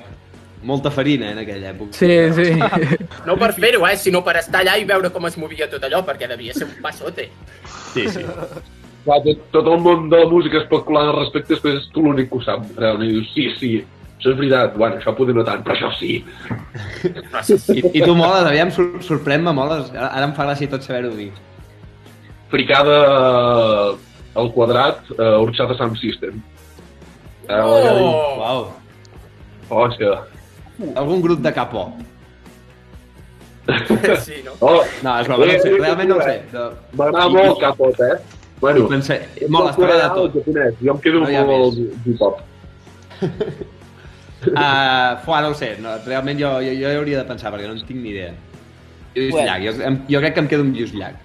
[0.63, 1.93] molta farina en aquella època.
[1.93, 2.49] Sí, sí.
[3.27, 6.03] No per fer-ho, eh, sinó per estar allà i veure com es movia tot allò,
[6.07, 7.29] perquè devia ser un passote.
[7.93, 8.25] Sí, sí.
[9.07, 12.31] Clar, tot, tot el món de la música especulant al respecte, després és tu l'únic
[12.31, 13.13] que ho sap, realment.
[13.13, 13.73] Dius, sí, sí,
[14.17, 16.17] això és veritat, bueno, això poder no tant, però això sí.
[17.77, 19.93] I, i tu moles, aviam, sor sorprèn-me, moles.
[19.95, 21.31] Ara, ara em fa gràcia tot saber-ho dir.
[22.51, 22.97] Fricada
[24.37, 26.43] al quadrat, uh, Orxata Sound System.
[27.47, 28.41] Uh, Oh!
[28.41, 28.65] Uau.
[29.71, 30.17] Hòstia.
[30.95, 31.87] Algun grup de capó.
[34.23, 34.53] Sí, no?
[34.61, 36.35] Oh, No, és broma, no sé, realment no ho sé.
[36.53, 36.65] De...
[36.99, 38.17] M'agrada I- molt i- el capot, eh?
[38.61, 39.17] Bueno, Pensé,
[39.49, 40.37] moles, t'agrada el tot.
[40.39, 40.75] japonès.
[40.81, 41.33] Jo em quedo No el
[41.75, 41.97] més.
[42.07, 42.39] hip-hop.
[44.47, 47.75] Uh, fuà, no ho sé, no, realment jo, jo, jo hauria de pensar, perquè no
[47.75, 48.33] en tinc ni idea.
[49.17, 49.49] Lluís Bueno.
[49.51, 49.73] Llach, jo,
[50.13, 51.17] jo crec que em quedo amb Lluís Llach.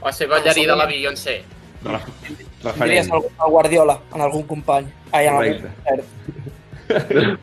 [0.00, 1.42] O ser ballarí de la Beyoncé.
[1.84, 3.12] Referent.
[3.12, 4.86] algun el Guardiola en algun company.
[5.12, 5.68] Ai, en algun Correcte.
[6.88, 7.40] concert.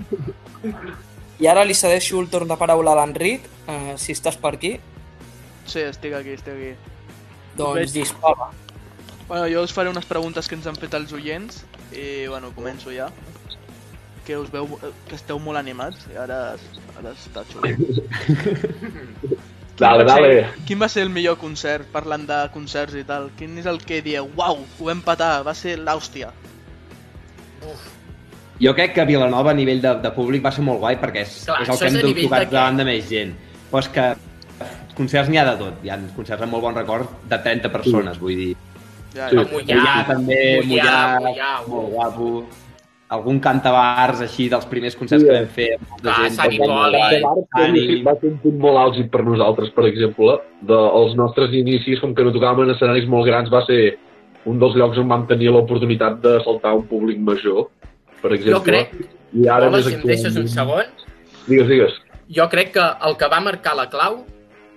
[1.39, 4.79] I ara li cedeixo el torn de paraula a l'Enric, eh, si estàs per aquí,
[5.67, 6.71] Sí, estic aquí, estic aquí.
[7.57, 8.47] doncs dispara.
[9.27, 12.89] Bueno, jo us faré unes preguntes que ens han fet els oients i, bueno, començo
[12.95, 13.09] ja.
[14.25, 16.55] Que us veu que esteu molt animats i ara,
[16.97, 17.67] ara està xulo.
[19.77, 20.47] Dale, va ser- dale.
[20.65, 23.29] Quin va ser el millor concert, parlant de concerts i tal?
[23.37, 26.31] Quin és el que dieu, uau, ho vam patar, va ser l'hòstia.
[28.61, 31.43] Jo crec que Vilanova a nivell de, de públic va ser molt guai perquè és,
[31.45, 33.33] Clar, és el que hem tocat de davant de més gent.
[33.71, 34.05] Però és que
[34.97, 35.83] concerts n'hi ha de tot.
[35.85, 38.55] Hi ha concerts amb molt bon record de 30 persones, vull dir.
[39.13, 39.35] Ja, Sí.
[39.35, 39.43] ja.
[39.51, 42.31] Mollà, Mollà també, Mollà, Mollà, molt guapo.
[43.09, 45.69] Algun cantabars així dels primers concerts Sí, que vam fer.
[45.89, 48.03] molta Ah, gent, Sant Hipòlit.
[48.03, 50.39] Va ser un punt molt àlgid per nosaltres, per exemple.
[50.61, 53.97] Dels nostres inicis, com que no tocàvem en escenaris molt grans, va ser
[54.45, 57.69] un dels llocs on vam tenir l'oportunitat de saltar un públic major,
[58.21, 58.53] per exemple.
[58.53, 58.91] Jo crec,
[59.33, 60.85] I ara Hola, més si em deixes un segon,
[61.47, 61.93] Digues, digues.
[62.29, 64.25] jo crec que el que va marcar la clau,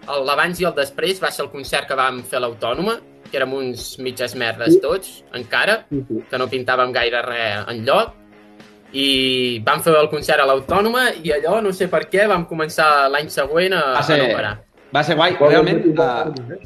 [0.09, 2.99] el- l'abans i el després, va ser el concert que vam fer a l'Autònoma,
[3.31, 6.23] que érem uns mitges merdes tots, encara, Sí, sí.
[6.31, 8.15] que no pintàvem gaire res en lloc,
[8.93, 13.09] i vam fer el concert a l'Autònoma i allò, no sé per què, vam començar
[13.09, 14.57] l'any següent a, Va a ser, no parar.
[14.93, 15.37] va ser guai.
[15.39, 15.95] Realment, uh,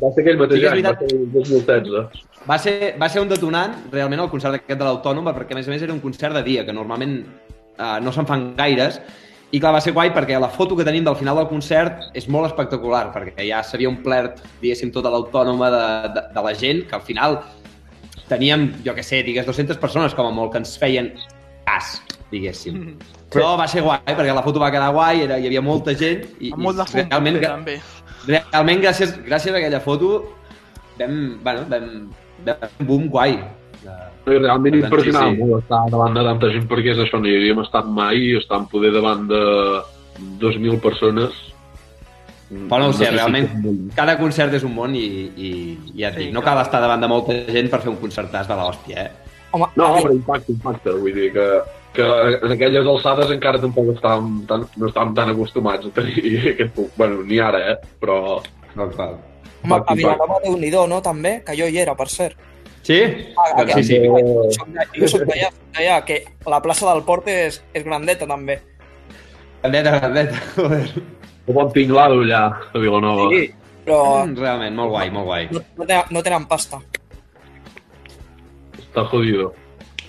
[0.01, 2.25] Va ser aquell mateix sí any, va ser el 2016.
[2.49, 5.69] Va ser, va ser un detonant, realment, el concert aquest de l'Autònoma, perquè a més
[5.69, 7.23] a més era un concert de dia, que normalment
[7.79, 9.01] uh, no se'n fan gaires,
[9.55, 12.27] i clar, va ser guai perquè la foto que tenim del final del concert és
[12.29, 15.85] molt espectacular, perquè ja s'havia omplert, diguéssim, tota l'Autònoma de,
[16.17, 17.39] de, de la gent, que al final
[18.29, 21.13] teníem, jo què sé, digues, 200 persones com a molt que ens feien
[21.69, 21.97] cas,
[22.33, 22.97] diguéssim.
[23.33, 26.27] Però va ser guai, perquè la foto va quedar guai, era, hi havia molta gent,
[26.41, 27.79] i, Amb molt de fum, realment, també.
[28.27, 30.13] realment gràcies, gràcies a aquella foto
[30.99, 31.89] vam, bueno, vam,
[32.47, 33.39] fer un boom guai.
[33.85, 35.43] No, i realment impressionava sí, sí.
[35.45, 38.37] molt estar davant de tanta gent perquè és això, no hi havíem estat mai i
[38.39, 39.41] estar en poder davant de
[40.41, 41.35] 2.000 persones
[42.49, 43.83] Però no ho sé, si realment munt.
[43.97, 45.05] cada concert és un món i,
[45.37, 45.51] i,
[45.95, 47.97] i ja et Sí, dic, no cal estar davant de molta gent per fer un
[48.01, 49.11] concertàs de l'hòstia, eh?
[49.53, 51.47] Home, No, però impacte, impacte, vull dir que,
[51.97, 52.07] que
[52.47, 56.91] en aquelles alçades encara tampoc estàvem tan, no estàvem tan acostumats a tenir aquest punt.
[56.97, 57.77] Bueno, ni ara, eh?
[58.01, 58.41] Però
[58.75, 59.13] No, clar.
[59.63, 61.43] Home, a Vilanova, déu nhi no, també?
[61.47, 62.37] Que jo hi era, per cert.
[62.85, 62.99] Sí?
[63.41, 63.99] Ah, Doncs sí, sí.
[64.05, 68.59] Jo soc d'allà, soc d'allà, que la plaça del Port és, és grandeta, també.
[69.63, 70.83] Grandeta, grandeta, joder.
[71.47, 72.43] que bon tinglado allà,
[72.75, 73.31] a Vilanova.
[73.33, 73.47] Sí,
[73.85, 75.49] però Mm, Realment, molt guai, molt guai.
[75.53, 76.79] no, no, tenen, no tenen pasta.
[78.79, 79.53] Està jodido.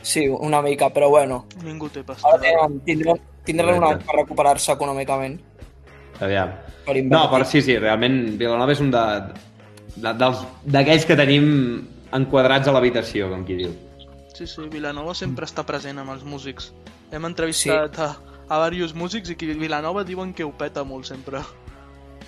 [0.01, 1.45] Sí, una mica, però bueno.
[1.63, 2.27] Ningú té pasta.
[2.29, 4.05] Ara tenen, tindran, tindran un Correcte.
[4.05, 5.39] per recuperar-se econòmicament.
[6.21, 6.51] Aviam.
[6.85, 7.29] Per No, invertir.
[7.31, 9.03] però sí, sí, realment Vilanova és un de,
[9.97, 11.47] d'aquells que tenim
[12.15, 13.73] enquadrats a l'habitació, com qui diu.
[14.35, 16.71] Sí, sí, Vilanova sempre està present amb els músics.
[17.11, 18.09] Hem entrevistat a,
[18.49, 21.41] a diversos músics i que Vilanova diuen que ho peta molt sempre.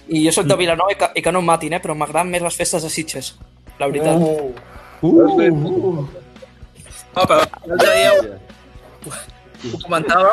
[0.08, 1.82] I jo sóc de Vilanova i que, i que no em matin, eh?
[1.84, 3.36] però m'agraden més les festes de Sitges,
[3.80, 4.16] la veritat.
[4.18, 4.54] Uh,
[4.98, 6.08] Uh, uh, uh.
[7.14, 8.14] No, però l'altre dia,
[9.06, 10.32] ho comentava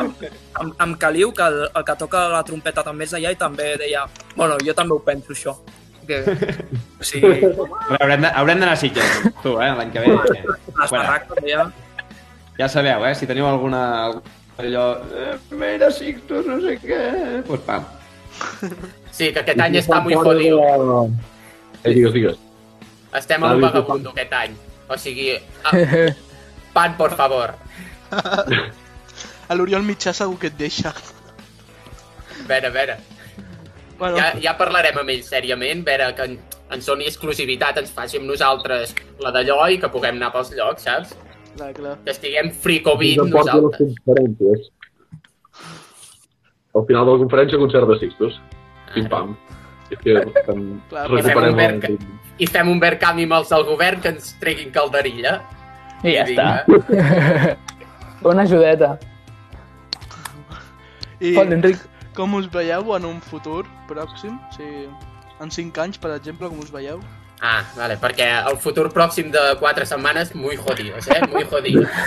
[0.60, 3.72] amb, amb Caliu, que el, el que toca la trompeta també és d'allà i també
[3.80, 4.04] deia,
[4.36, 5.56] bueno, jo també ho penso, això.
[6.04, 6.18] Que,
[7.00, 7.38] o sigui,
[8.00, 10.12] Haurem de- haurem d'anar a Sitges, tu, eh, l'any que ve.
[10.12, 11.66] les Bueno, barraques ja...
[12.58, 13.82] ja sabeu, eh, si teniu alguna...
[14.58, 14.82] allò...
[15.16, 16.98] Eh, mira, Sixtus, no sé què...
[17.40, 17.86] Doncs pues, pam.
[19.14, 21.08] Sí, que aquest any està muy jodido.
[21.84, 22.38] Eh, digues, digues.
[23.14, 24.54] Estem a un vagabundo aquest any.
[24.90, 25.32] O sigui,
[26.76, 27.54] pan, por favor.
[29.48, 30.90] A l'Oriol Mitjà segur que et deixa.
[30.94, 32.96] A veure, a veure.
[33.98, 36.38] Bueno, Ja, ja parlarem amb ell sèriament, a veure que en,
[36.74, 40.82] ens doni exclusivitat, ens faci amb nosaltres la d'allò i que puguem anar pels llocs,
[40.88, 41.14] saps?
[41.54, 41.92] clar, clar.
[42.04, 44.70] Que estiguem free Covid nosaltres.
[46.74, 48.40] Al final de la conferència, concert de Sixtus.
[48.94, 49.36] Pim-pam.
[49.92, 51.98] És que estem Clar, recuperem fem un el.
[52.42, 55.36] I fem un vercam amb els del govern que ens treguin calderilla.
[56.02, 56.48] I ja I està.
[56.66, 57.56] vinga.
[58.32, 58.96] Una ajudeta.
[61.20, 61.78] I Enric.
[62.14, 64.38] com us veieu en un futur pròxim?
[64.48, 64.88] O sigui,
[65.40, 67.00] en 5 anys, per exemple, com us veieu?
[67.42, 71.20] Ah, vale, perquè el futur pròxim de 4 setmanes, muy jodidos, eh?
[71.30, 71.88] Muy jodidos.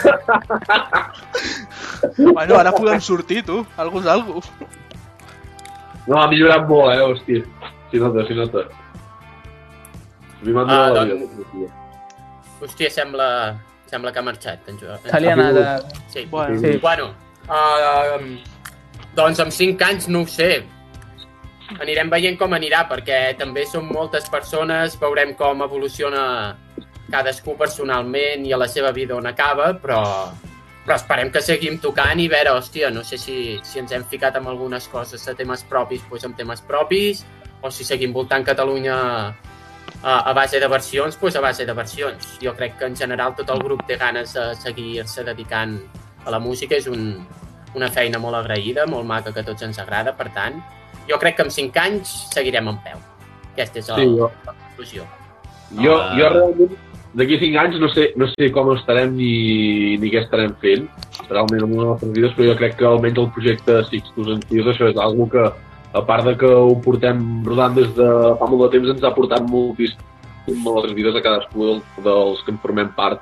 [2.18, 3.66] Bueno, ara podem sortir, tu.
[3.78, 4.42] Algú és algú.
[6.08, 7.44] No, ha millorat molt, eh, hòstia.
[7.92, 8.60] Si nota, si nota.
[10.38, 11.70] A mi m'ha Ah, la doncs- vida.
[12.62, 12.90] hòstia.
[12.92, 13.58] Sembla,
[13.90, 15.00] sembla que ha marxat, en Joan.
[15.04, 15.80] Se li ha anat a...
[16.10, 16.26] Sí.
[16.30, 16.78] Bueno, Sí.
[16.78, 17.10] Bueno,
[17.50, 18.22] uh,
[19.18, 20.62] doncs amb 5 anys no ho sé.
[21.82, 26.22] Anirem veient com anirà, perquè també som moltes persones, veurem com evoluciona
[27.12, 30.02] cadascú personalment i a la seva vida on acaba, però,
[30.86, 34.38] però esperem que seguim tocant i veure, hòstia, no sé si, si ens hem ficat
[34.40, 37.26] amb algunes coses de temes propis, doncs amb temes propis,
[37.62, 38.96] o si seguim voltant Catalunya
[40.04, 42.38] a, a base de versions, doncs a base de versions.
[42.44, 45.80] Jo crec que en general tot el grup té ganes de seguir-se dedicant
[46.24, 47.26] a la música, és un,
[47.76, 50.62] una feina molt agraïda, molt maca, que a tots ens agrada, per tant,
[51.10, 52.98] jo crec que en 5 anys seguirem en peu.
[53.54, 55.04] Aquesta és el, Sí, jo, la conclusió.
[55.82, 56.16] jo, Ah.
[56.18, 56.78] jo realment,
[57.14, 60.88] d'aquí 5 anys no sé, no sé com estarem ni, ni què estarem fent,
[61.30, 64.68] realment amb les nostres vides, però jo crec que almenys el projecte Sixtus en Tios,
[64.68, 65.52] això és algo que,
[65.94, 68.08] a part de que ho portem rodant des de
[68.40, 69.98] fa molt de temps, ens ha portat moltíssim
[70.68, 73.20] a les vides de cadascú dels que en formem part,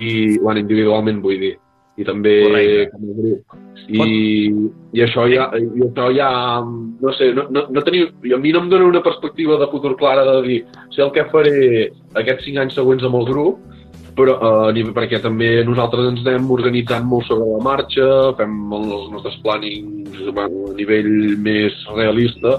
[0.00, 1.58] i bueno, individualment vull dir,
[1.96, 2.90] i també Correcte.
[2.92, 3.56] com a grup.
[3.86, 4.06] I,
[4.98, 6.28] i això ja, i això ja
[6.64, 9.94] no sé, no, no, no teniu, a mi no em dona una perspectiva de futur
[9.96, 11.56] clara de dir sé el que faré
[12.18, 13.60] aquests cinc anys següents amb el grup,
[14.18, 14.36] però
[14.72, 18.08] eh, perquè també nosaltres ens anem organitzant molt sobre la marxa,
[18.40, 22.58] fem els nostres plannings bueno, a nivell més realista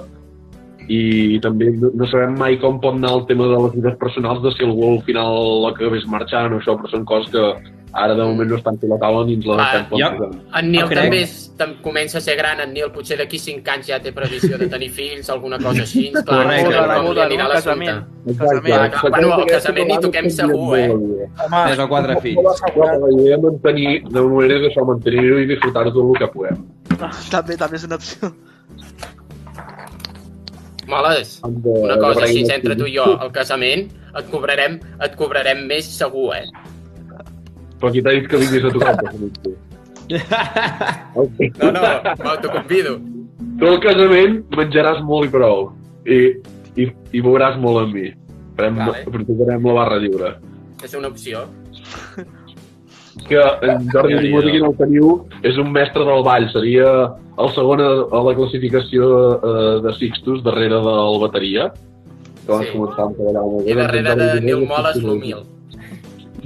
[0.88, 4.40] i també no, no sabem mai com pot anar el tema de les vides personals
[4.44, 8.24] de si algú al final acabés marxant o això, però són coses que ara de
[8.24, 10.30] moment no estan a la taula ni ens les Ah, jo-.
[10.60, 11.00] En Nil No crec.
[11.04, 14.12] també és, tam, comença a ser gran, en Nil potser d'aquí 5 anys ja té
[14.12, 16.12] previsió de tenir fills, alguna cosa així.
[16.28, 16.70] Clar, Correcte.
[16.70, 17.50] no com li boda, anirà no?
[17.54, 17.86] l'assumpte.
[17.86, 18.04] Casament.
[18.28, 18.46] Exacte.
[18.46, 18.92] Casament.
[18.98, 20.90] Clar, bueno, al casament hi toquem segur, eh?
[20.92, 22.62] Home, Tres o quatre fills.
[22.76, 22.92] Però
[23.32, 26.62] la mantenir, de moment és això, mantenir-ho i disfrutar-ho tot el que puguem.
[27.32, 28.34] També, també és una opció.
[30.88, 35.90] Moles, una cosa així entre tu i jo, al casament et cobrarem, et cobrarem més
[35.98, 36.46] segur, eh?
[37.80, 39.38] Però qui t'ha dit que vinguis a tocar el casament?
[39.44, 39.56] tu?
[41.62, 41.82] No, no,
[42.24, 42.94] m'autoconvido.
[43.60, 45.68] Tu al casament menjaràs molt i prou.
[46.08, 46.18] I,
[46.80, 46.88] i,
[47.18, 48.08] i veuràs molt amb mi.
[48.58, 49.04] Farem, Vale.
[49.66, 50.36] La barra lliure.
[50.84, 51.44] És una opció.
[53.28, 54.22] que en Jordi Ja, ja.
[54.22, 55.12] Timothy, que no el teniu,
[55.44, 56.48] és un mestre del ball.
[56.54, 56.88] Seria
[57.38, 61.70] el segon a, a la classificació eh, de Sixtus, darrere del bateria.
[62.48, 62.72] Que Sí.
[62.78, 63.72] començàvem a treballar molt bé.
[63.74, 65.44] I darrere de Jordi Nil Moles, l'humil.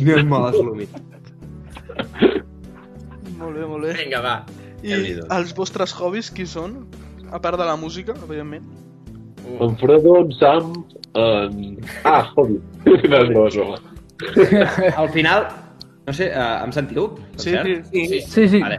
[0.02, 0.90] És mal assumit.
[3.42, 3.94] Molt bé, molt bé.
[3.98, 4.36] Vinga, va.
[4.86, 4.94] I
[5.34, 6.76] els vostres hobbies, qui són?
[7.34, 8.68] A part de la música, evidentment.
[9.62, 10.74] En Fredo, en Sam,
[11.18, 11.80] en...
[12.06, 12.60] Ah, hobby.
[13.10, 13.78] no.
[15.02, 15.48] Al final,
[16.06, 17.08] no sé, uh, em sentiu?
[17.38, 17.66] Sí, cert?
[17.90, 18.06] sí.
[18.08, 18.62] Sí, Sí, sí.
[18.62, 18.78] Vale.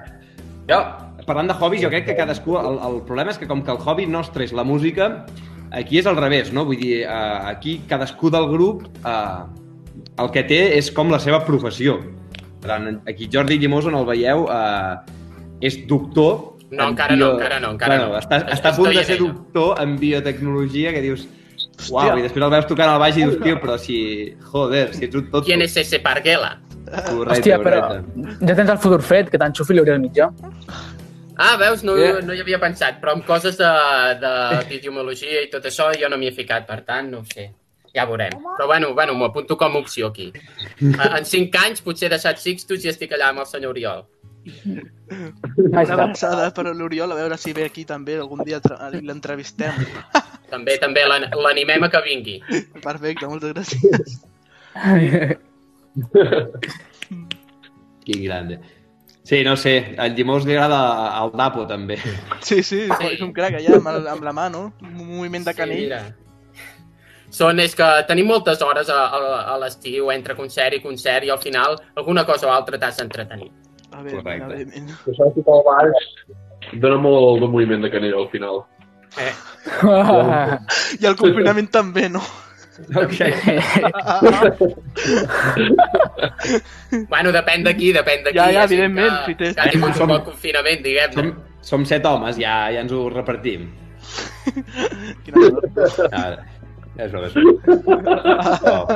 [0.71, 0.79] Jo,
[1.27, 2.55] parlant de hobbies, jo crec que cadascú...
[2.61, 5.11] El, el problema és que com que el hobby nostre és la música,
[5.75, 6.67] aquí és al revés, no?
[6.69, 9.49] Vull dir, uh, aquí cadascú del grup uh,
[10.23, 11.99] el que té és com la seva professió.
[12.63, 15.03] Per tant, aquí Jordi Llimós, on el veieu, uh,
[15.61, 16.49] és doctor...
[16.73, 18.19] No, en encara no, encara no, encara bueno, no.
[18.23, 19.27] Està, Es- està a punt de en ser ello.
[19.35, 21.27] doctor en biotecnologia, que dius...
[21.83, 21.93] Hòstia.
[22.13, 23.97] Uau, i després el veus tocant al baix i dius, tio, però si...
[24.53, 25.45] Joder, si ets un tot...
[25.45, 26.61] ¿Quién es ese Parguela?
[26.87, 28.37] Correcte, Hòstia, però correcte.
[28.47, 30.29] ja tens el futur fet, que t'enxufi l'Oriol Mitjà.
[31.37, 31.83] Ah, veus?
[31.83, 32.21] No, Yeah.
[32.23, 33.71] no hi havia pensat, però amb coses de,
[34.23, 34.33] de
[35.43, 37.51] i tot això jo no m'hi he ficat, per tant, no ho sé.
[37.95, 38.33] Ja veurem.
[38.57, 40.33] Però bueno, bueno m'ho apunto com a opció aquí.
[40.99, 44.05] A- En cinc anys potser he deixat Sixtus i estic allà amb el senyor Oriol.
[45.63, 48.61] Una avançada per a l'Oriol, a veure si ve aquí també, algun dia
[49.01, 49.73] l'entrevistem.
[50.53, 52.35] També també l'an- l'animem a que vingui.
[52.83, 54.19] Perfecte, moltes gràcies.
[58.05, 58.59] Quin grande.
[59.23, 60.81] Sí, no sé, al Llimós li agrada
[61.23, 61.97] el Dapo, també.
[62.43, 63.07] Sí, sí, Sí.
[63.13, 64.73] és un crac allà amb, el, amb la mà, no?
[64.83, 65.81] Un moviment de Sí, canell.
[65.85, 66.01] mira.
[67.33, 69.21] Són, és que tenim moltes hores a, a,
[69.55, 73.49] a l'estiu entre concert i concert i al final alguna cosa o altra t'has d'entretenir.
[73.93, 74.55] A veure, Correcte.
[75.13, 76.07] Això és tot el baix.
[76.83, 78.63] Dóna molt de moviment de canell al final.
[79.21, 79.33] Eh?
[81.01, 82.21] I el confinament també, no?
[82.97, 83.19] Ok.
[87.09, 88.37] Bueno, depèn d'aquí, depèn d'aquí.
[88.39, 91.15] Ja, ja, gent evidentment, Que, si té- que ha tingut Som- un bon confinament, diguem-ne.
[91.17, 93.69] Som, som set homes, ja, ja ens ho repartim.
[95.25, 95.39] Quina
[96.97, 97.29] ja és hora.
[98.73, 98.87] Oh.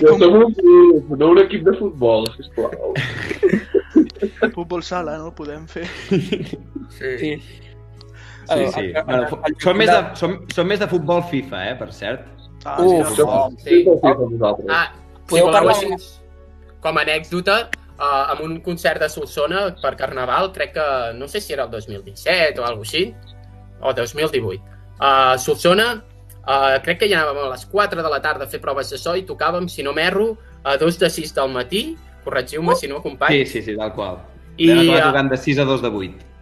[0.00, 2.94] Com som un, grup, no un equip de futbol, sisplau.
[4.54, 5.32] futbol sala, no?
[5.36, 5.84] Podem fer.
[6.08, 7.36] Sí.
[8.52, 8.86] Sí, sí.
[9.06, 12.24] Bueno, fu- som, més de, som, som més de futbol FIFA, eh, per cert.
[12.64, 13.84] Ah, Uf, sí, oh, Sí.
[14.70, 14.92] Ah,
[15.28, 16.18] Podeu parlar- així,
[16.82, 17.56] com a anècdota,
[17.98, 20.86] uh, amb un concert de Solsona per Carnaval, crec que,
[21.18, 23.04] no sé si era el 2017 o alguna així,
[23.82, 24.62] o 2018.
[25.02, 25.90] A Solsona,
[26.46, 28.98] uh, crec que ja anàvem a les 4 de la tarda a fer proves de
[28.98, 32.98] so i tocàvem, si no m'erro, a 2 de 6 del matí, corregiu-me si no,
[32.98, 33.46] Sí, company.
[33.46, 34.20] sí, sí, tal qual.
[34.56, 36.32] I, I, Vam acabar eh, de 6 a 2 de 8.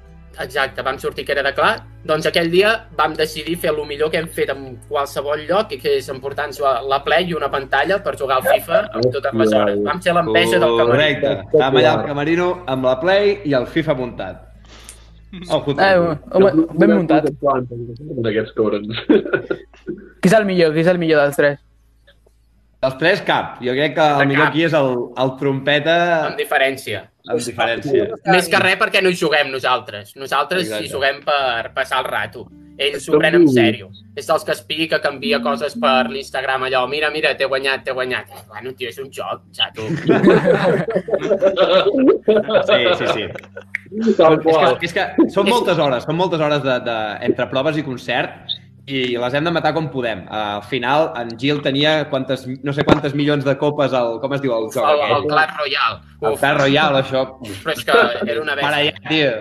[0.41, 1.85] Exacte, vam sortir que era de clar.
[2.05, 5.97] Doncs aquell dia vam decidir fer el millor que hem fet en qualsevol lloc, que
[5.99, 9.53] és emportar-nos la, la Play i una pantalla per jugar al FIFA amb totes les
[9.53, 9.83] hores.
[9.85, 10.91] Vam ser l'enveja del camarí.
[10.93, 11.33] Correcte.
[11.51, 14.47] Estàvem allà al camerino amb la Play i el FIFA muntat.
[15.33, 17.29] El Eh, home, ben muntat.
[17.31, 19.03] D'aquests cobrens.
[19.07, 20.73] Qui és el millor?
[20.75, 21.61] Qui és el millor dels tres?
[22.83, 23.59] Els tres, cap.
[23.63, 24.55] Jo crec que De el millor cap.
[24.55, 24.91] aquí és el,
[25.21, 25.97] el trompeta
[26.31, 27.05] Amb diferència.
[27.29, 28.09] Amb diferència.
[28.31, 30.17] Més que res perquè no hi juguem nosaltres.
[30.17, 30.87] Nosaltres Exacte.
[30.87, 32.47] hi juguem per passar el rato.
[32.81, 33.91] Ells s'ho prenen en sèrio.
[34.17, 36.87] És dels que es pica, que envia coses per l'Instagram allò.
[36.89, 38.31] Mira, mira, t'he guanyat, t'he guanyat.
[38.33, 39.85] Eh, bueno, tio, és un joc, xato.
[42.71, 43.25] Sí, sí, sí.
[44.17, 45.05] Tal És que, és que
[45.35, 48.53] són moltes hores, són moltes hores de, de, entre proves i concert
[48.87, 50.25] i les hem de matar com podem.
[50.27, 54.19] Uh, al final, en Gil tenia quantes, no sé quantes milions de copes al...
[54.23, 54.87] Com es diu el joc?
[54.87, 55.27] El, el?
[55.31, 56.01] Clash Royale.
[56.21, 57.25] El Clash Royale, això.
[57.65, 58.97] però és que era una Para bèstia.
[58.97, 59.33] allà, tio.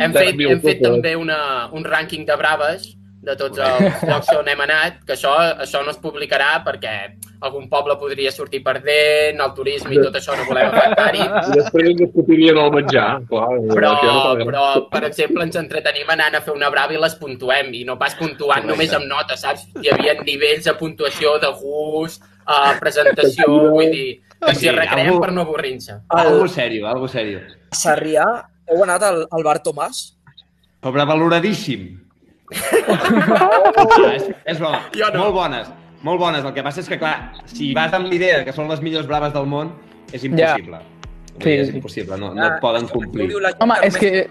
[0.00, 1.40] Hem fet, hem fet també una,
[1.76, 2.88] un rànquing de braves
[3.20, 6.94] de tots els llocs on hem anat, que això, això no es publicarà perquè
[7.40, 11.90] algun poble podria sortir perdent, el turisme i tot això no volem afectar-hi, I després
[11.92, 13.46] ens discutirien el menjar, clar.
[13.72, 17.16] però, no cal però, per exemple, ens entretenim anant a fer una brava i les
[17.20, 19.66] puntuem, i no pas puntuant només amb notes, saps?
[19.80, 24.08] Hi havia nivells de puntuació, de gust, uh, presentació, vull dir,
[24.40, 25.90] que ens Sí, hi recreem algú- per no avorrir-nos.
[26.08, 27.40] Algo serio, algo serio.
[27.70, 28.28] A Sarrià
[28.70, 30.04] heu anat al, al bar Tomàs?
[30.84, 31.90] Sobrevaloradíssim.
[32.90, 33.70] ah,
[34.10, 34.58] és, és.
[34.58, 35.20] Jo no.
[35.20, 35.68] Molt bones,
[36.02, 36.44] molt bones.
[36.44, 39.32] El que passa és que, clar, si vas amb l'idea que són les millors braves
[39.34, 39.72] del món,
[40.12, 40.78] és impossible.
[40.78, 40.96] Dir,
[41.40, 41.76] Sí, és sí.
[41.78, 43.30] impossible, no, no et poden complir.
[43.62, 44.26] Home, és que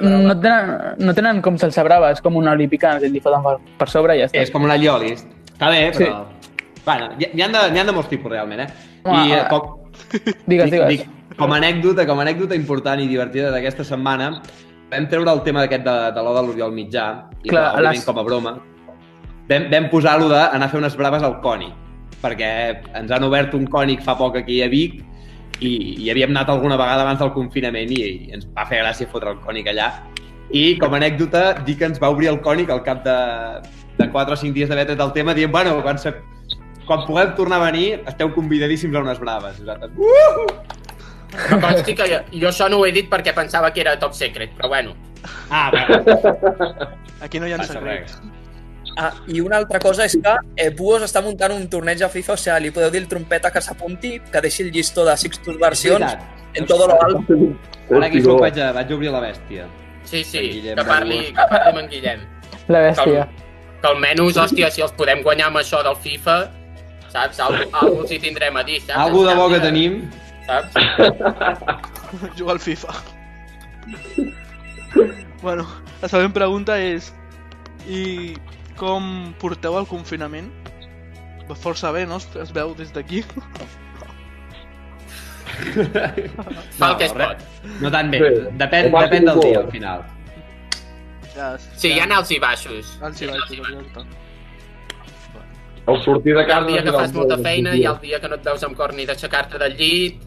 [0.00, 0.70] no tenen,
[1.04, 4.16] no tenen com salsa brava, és com una olípica, que li foten per, per sobre
[4.16, 4.40] i ja està.
[4.40, 5.26] És com una llolis.
[5.52, 6.22] Està bé, però...
[6.86, 8.68] Bueno, n'hi ha, de, ha de molts tipus, realment, eh?
[9.04, 9.82] Home, I eh, eh, com,
[10.46, 10.88] Digues, digues.
[10.88, 14.30] dic, com a anècdota, com a anècdota important i divertida d'aquesta setmana,
[14.92, 17.06] vam treure el tema d'aquest de, de l'O de l'Oriol Mitjà,
[17.42, 18.54] i Clar, clar, les- com a broma,
[19.50, 21.72] vam, vam posar-lo d'anar a fer unes braves al Cònic,
[22.22, 22.50] perquè
[22.98, 25.00] ens han obert un Cònic fa poc aquí a Vic
[25.60, 25.72] i,
[26.04, 29.32] i havíem anat alguna vegada abans del confinament i, i ens va fer gràcia fotre
[29.34, 29.90] el Cònic allà.
[30.54, 33.16] I com a anècdota, dir que ens va obrir el Cònic al cap de,
[33.98, 36.12] de 4 o 5 dies d'haver tret el tema, dient, bueno, quan, se,
[36.86, 39.58] quan puguem tornar a venir, esteu convidadíssims a unes braves.
[39.60, 40.46] Nosaltres, Uh!
[41.36, 44.14] Que consti que jo, jo això no ho he dit perquè pensava que era top
[44.16, 44.94] secret, però bueno.
[45.50, 45.98] Ah, bueno,
[47.20, 48.14] Aquí no hi ha passa secrets.
[48.14, 48.20] res.
[48.96, 52.32] Ah, I una altra cosa és que eh, Buos està muntant un torneig a FIFA,
[52.32, 55.58] o sigui, li podeu dir al trompeta que s'apunti, que deixi el llistó de Sixtus
[55.60, 56.16] versions
[56.56, 57.36] en todo lo alto.
[57.90, 59.66] Ara aquí sóc, vaig, a, vaig obrir la bèstia.
[60.08, 62.24] Sí, sí, que parli, que parli amb en Guillem.
[62.72, 63.26] La bèstia.
[63.82, 66.38] Que almenys, hòstia, si els podem guanyar amb això del FIFA,
[67.12, 67.42] saps?
[67.44, 68.96] Algo, algo els hi tindrem a dir, saps?
[69.04, 70.00] Algo de bo que tenim.
[70.48, 70.72] Saps?
[72.38, 72.96] Jugar al FIFA.
[75.44, 75.68] bueno,
[76.00, 77.12] la següent pregunta és...
[77.86, 78.34] I
[78.78, 80.50] com porteu el confinament?
[81.46, 82.18] Va Força bé, no?
[82.18, 83.22] Es, veu des d'aquí.
[86.76, 87.42] Fa el que es pot.
[87.80, 88.20] No tan bé.
[88.60, 90.04] Depèn, va depèn del dia, al final.
[91.36, 92.94] Ja, Sí, hi ha alts i baixos.
[93.04, 94.06] Alts i baixos, exacte.
[95.86, 96.58] El sortir de casa...
[96.64, 98.94] el dia que fas molta feina, ha el dia que no et veus amb cor
[98.94, 100.24] ni d'aixecar-te del llit,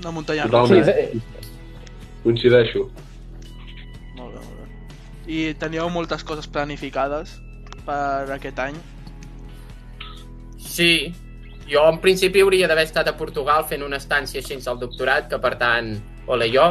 [0.00, 0.84] Una muntanya russa.
[0.84, 1.20] Sí,
[2.22, 2.90] Coincideixo.
[5.26, 7.36] I teníeu moltes coses planificades
[7.86, 8.76] per aquest any?
[10.62, 11.14] Sí,
[11.70, 15.40] jo en principi hauria d'haver estat a Portugal fent una estància així al doctorat, que
[15.42, 15.96] per tant,
[16.26, 16.66] ole jo.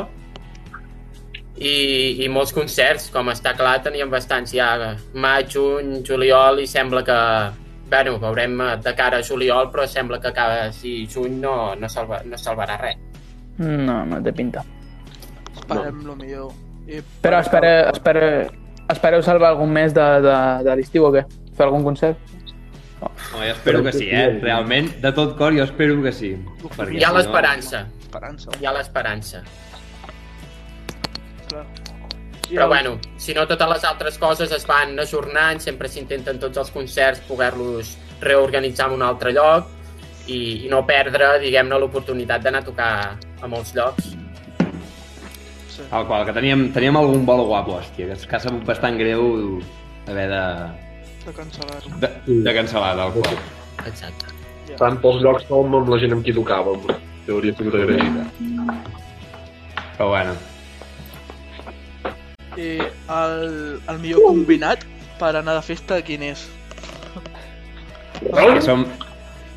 [1.56, 7.03] I, I molts concerts, com està clar, teníem bastants ja maig, juny, juliol, i sembla
[7.08, 7.20] que,
[7.91, 12.22] bueno, veurem de cara a juliol, però sembla que cada si juny no, no, salva,
[12.28, 12.99] no salvarà res.
[13.64, 14.66] No, no té pinta.
[15.56, 16.12] Esperem no.
[16.12, 16.64] lo millor.
[16.88, 18.25] I Però espere, espere,
[18.93, 20.36] espereu salvar algun mes de, de,
[20.67, 21.23] de l'estiu o què?
[21.57, 22.17] Fer algun concert?
[23.05, 24.39] Home, jo espero que sí, eh?
[24.41, 26.36] Realment, de tot cor, jo espero que sí.
[26.65, 28.49] Perquè, Hi ha no- l'esperança, Esperança.
[28.61, 29.41] hi ha l'esperança.
[32.49, 36.69] Però bueno, si no totes les altres coses es van ajornant, sempre s'intenten tots els
[36.71, 39.65] concerts poder-los reorganitzar en un altre lloc
[40.27, 42.91] i, i no perdre, diguem-ne, l'oportunitat d'anar a tocar
[43.41, 44.13] a molts llocs.
[45.76, 45.84] Sí.
[45.89, 48.95] Tal qual, que teníem, teníem algun bolo guapo, hòstia, que, és- que ha sabut bastant
[48.97, 49.59] greu
[50.07, 50.43] haver de,
[51.26, 51.99] De cancel·lar-ho.
[51.99, 52.09] de,
[52.45, 53.36] de cancel·lar, tal qual.
[53.86, 54.32] Exacte.
[54.80, 56.80] Tant pels llocs com amb la gent amb qui tocàvem.
[57.26, 58.15] Que hauria sigut agraït.
[59.97, 60.34] Però bueno,
[62.55, 62.78] I
[63.11, 64.86] el, el millor combinat
[65.19, 66.45] per anar de festa, quin és?
[68.21, 68.86] que som,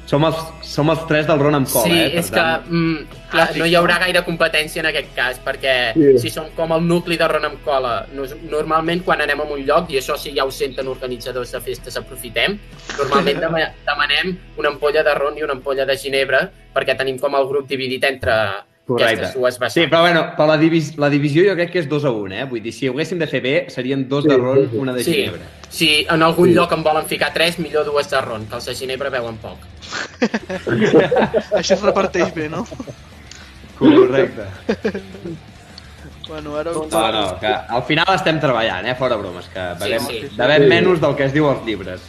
[0.09, 2.11] som, els, som els tres del Ron amb cola, Sí, eh?
[2.15, 5.75] Per és que tant, mm, clar, no hi haurà gaire competència en aquest cas, perquè
[5.95, 6.19] Sí.
[6.23, 9.61] si som com el nucli de Ron amb cola, nos, normalment quan anem a un
[9.69, 12.57] lloc, i això sí ja ho senten organitzadors de festes, aprofitem,
[12.97, 17.35] normalment dema- demanem una ampolla de ron i una ampolla de ginebra, perquè tenim com
[17.37, 18.33] el grup dividit entre
[18.89, 19.27] Correcte.
[19.27, 22.07] aquestes dues Sí, però bueno, però la, divis la divisió jo crec que és dos
[22.09, 22.45] a un, eh?
[22.49, 25.13] Vull dir, si ho haguéssim de fer bé, serien dos de ron, una de Sí,
[25.13, 25.45] ginebra.
[25.69, 28.75] si en algun lloc en volen ficar tres, millor dues de ron, que els de
[28.75, 29.59] ginebra veuen poc.
[31.61, 32.65] Això es reparteix bé, no?
[33.79, 34.47] Correcte.
[36.29, 36.73] Bueno, ara...
[36.73, 38.95] No, no, que al final estem treballant, eh?
[38.99, 40.23] Fora bromes, que bevem, sí.
[40.37, 42.01] bevem menys del que es diu als llibres.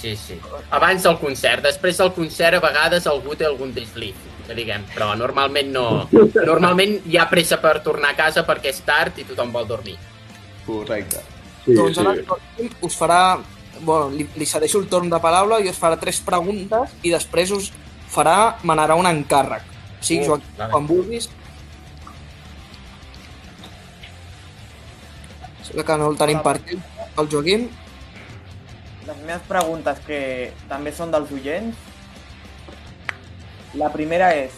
[0.00, 0.38] Sí, sí.
[0.72, 1.62] Abans del concert.
[1.66, 4.16] Després del concert, a vegades algú té algun desliz,
[4.50, 5.86] que diguem, però normalment no.
[6.10, 9.94] Normalment hi ha pressa per tornar a casa perquè és tard i tothom vol dormir.
[10.66, 11.22] Correcte.
[11.64, 12.70] Sí, doncs ara sí.
[12.82, 13.20] us farà...
[13.80, 17.52] Bueno, li, li cedeixo el torn de paraula i us farà tres preguntes i després
[17.56, 17.70] us
[18.12, 19.62] farà, manarà un encàrrec.
[20.00, 20.70] Sí, Oh, Joaquim, vale.
[20.74, 21.28] quan vulguis.
[25.64, 26.76] Sembla que no el tenim per aquí,
[27.22, 27.68] el Joaquim.
[29.06, 30.20] Les meves preguntes, que
[30.68, 31.76] també són dels oients.
[33.78, 34.54] La primera és,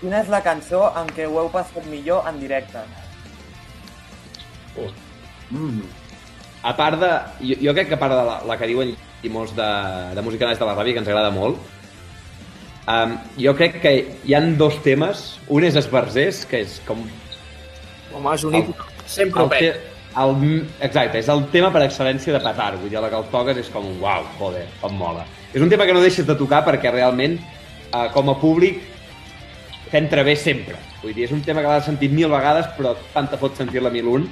[0.00, 2.82] quina és la cançó en què ho heu passat millor en directe?
[5.50, 5.84] Mm.
[6.66, 7.10] A part de...
[7.46, 9.68] Jo, jo crec que a part de la, la que diuen i molts de,
[10.16, 11.60] de música de la ràbia, que ens agrada molt,
[12.90, 13.92] um, jo crec que
[14.26, 15.26] hi han dos temes.
[15.48, 17.04] Un és Esbarzers, que és com...
[18.12, 18.86] Home, és un hit.
[19.06, 19.60] Sempre El, pet.
[19.62, 20.36] te, el,
[20.82, 22.72] exacte, és el tema per excel·lència de petar.
[22.80, 25.26] Vull dir, la que el toques és com un uau, joder, com mola.
[25.54, 27.38] És un tema que no deixes de tocar perquè realment,
[27.92, 28.80] eh, com a públic,
[29.90, 30.78] t'entra bé sempre.
[31.02, 33.92] Vull dir, és un tema que l'has sentit mil vegades, però tant te fot sentir-la
[33.94, 34.26] mil un,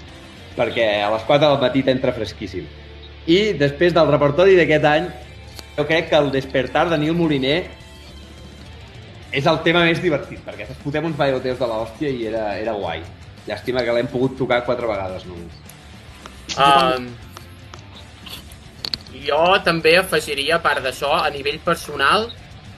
[0.56, 2.66] perquè a les 4 del matí t'entra fresquíssim.
[3.30, 5.08] I després del repertori d'aquest any,
[5.76, 7.58] jo crec que el Despertar de Nil Moliner
[9.34, 12.74] és el tema més divertit, perquè ens fotem uns bailoteos de l'hòstia i era, era
[12.78, 13.02] guai.
[13.48, 15.56] Llàstima que l'hem pogut tocar quatre vegades només.
[16.54, 17.08] Um,
[19.24, 22.28] jo també afegiria, a part d'això, a nivell personal,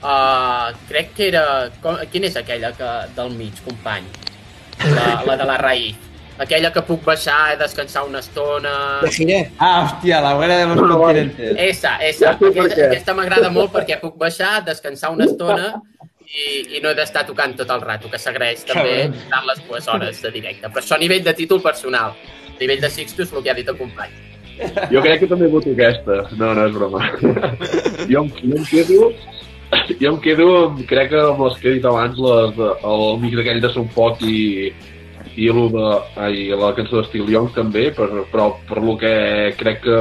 [0.01, 1.45] uh, crec que era...
[1.83, 4.05] Com, quina és aquella que, del mig, company?
[4.93, 6.03] La, la de la raïs.
[6.37, 8.73] Aquella que puc baixar, descansar una estona...
[9.01, 9.39] De Giré.
[9.57, 11.55] Ah, hòstia, la hoguera de los continentes.
[11.57, 12.35] Esa, esa.
[12.37, 15.71] Ja Aquesta, aquesta m'agrada molt perquè puc baixar, descansar una estona
[16.27, 19.89] i, i no he d'estar tocant tot el rato, que s'agraeix també tant les dues
[19.89, 20.69] hores de directe.
[20.69, 22.13] Però això a nivell de títol personal.
[22.53, 24.13] A nivell de Sixtus, el que ha dit el company.
[24.91, 26.21] Jo crec que també voto aquesta.
[26.37, 27.01] No, no, és broma.
[28.11, 29.09] jo, jo em quedo...
[30.01, 30.49] Jo em quedo,
[30.87, 33.87] crec que amb les que he dit abans, les, de, el mix aquell de Son
[33.93, 34.71] Poc i,
[35.35, 35.87] i, de,
[36.23, 39.13] ai, la cançó d'Estil Young també, per, però per lo que
[39.59, 39.97] crec que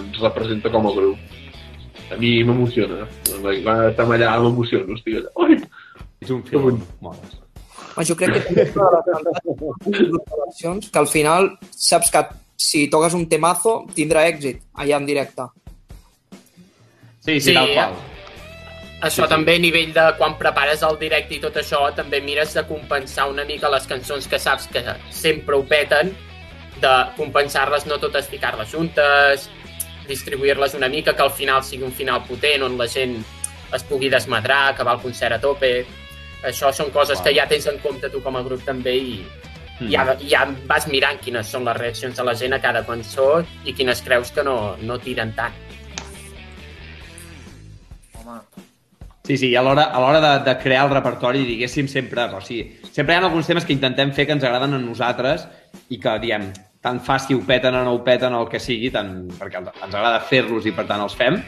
[0.00, 1.32] ens representa com a grup.
[2.12, 3.06] A mi m'emociona.
[3.40, 5.32] Quan estem allà m'emociono, estic allà.
[5.46, 5.58] Ai,
[6.24, 6.80] És un film.
[7.04, 7.20] Mola.
[7.94, 9.18] Home, jo crec que també és una de
[10.40, 12.24] les que al final saps que
[12.56, 15.46] si toques un temazo tindrà èxit allà en directe.
[17.20, 18.13] Sí, sí, Sí, tal qual.
[19.04, 22.64] Això també a nivell de quan prepares el directe i tot això, també mires de
[22.68, 26.14] compensar una mica les cançons que saps que sempre ho peten,
[26.80, 29.48] de compensar-les, no totes ficar-les juntes,
[30.08, 33.18] distribuir-les una mica, que al final sigui un final potent on la gent
[33.74, 35.74] es pugui desmadrar, acabar el concert a tope.
[36.44, 39.16] Això són coses que ja tens en compte tu com a grup també i
[39.80, 39.90] Mm.
[39.90, 43.74] ja, ja vas mirant quines són les reaccions de la gent a cada cançó i
[43.74, 45.63] quines creus que no, no tiren tant.
[49.24, 53.14] Sí, sí, i a l'hora de, de crear el repertori, diguéssim, sempre, o sigui, sempre
[53.14, 55.46] hi ha alguns temes que intentem fer que ens agraden a nosaltres
[55.88, 56.50] i que, diem,
[56.84, 59.62] tant fa si ho peten o no ho peten o el que sigui, tant, perquè
[59.62, 61.40] ens agrada fer-los i per tant els fem.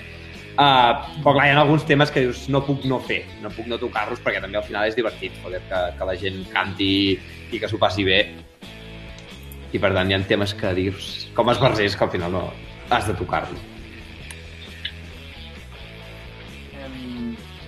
[0.57, 3.69] Uh, però clar, hi ha alguns temes que dius no puc no fer, no puc
[3.69, 6.91] no tocar-los perquè també al final és divertit, joder, que, que la gent canti
[7.53, 8.23] i que s'ho passi bé.
[9.77, 12.47] I per tant hi ha temes que dius, com esbarzers, que al final no
[12.89, 13.76] has de tocar-los.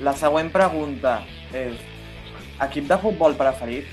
[0.05, 1.21] La següent pregunta
[1.53, 1.79] és
[2.65, 3.87] equip de futbol preferit?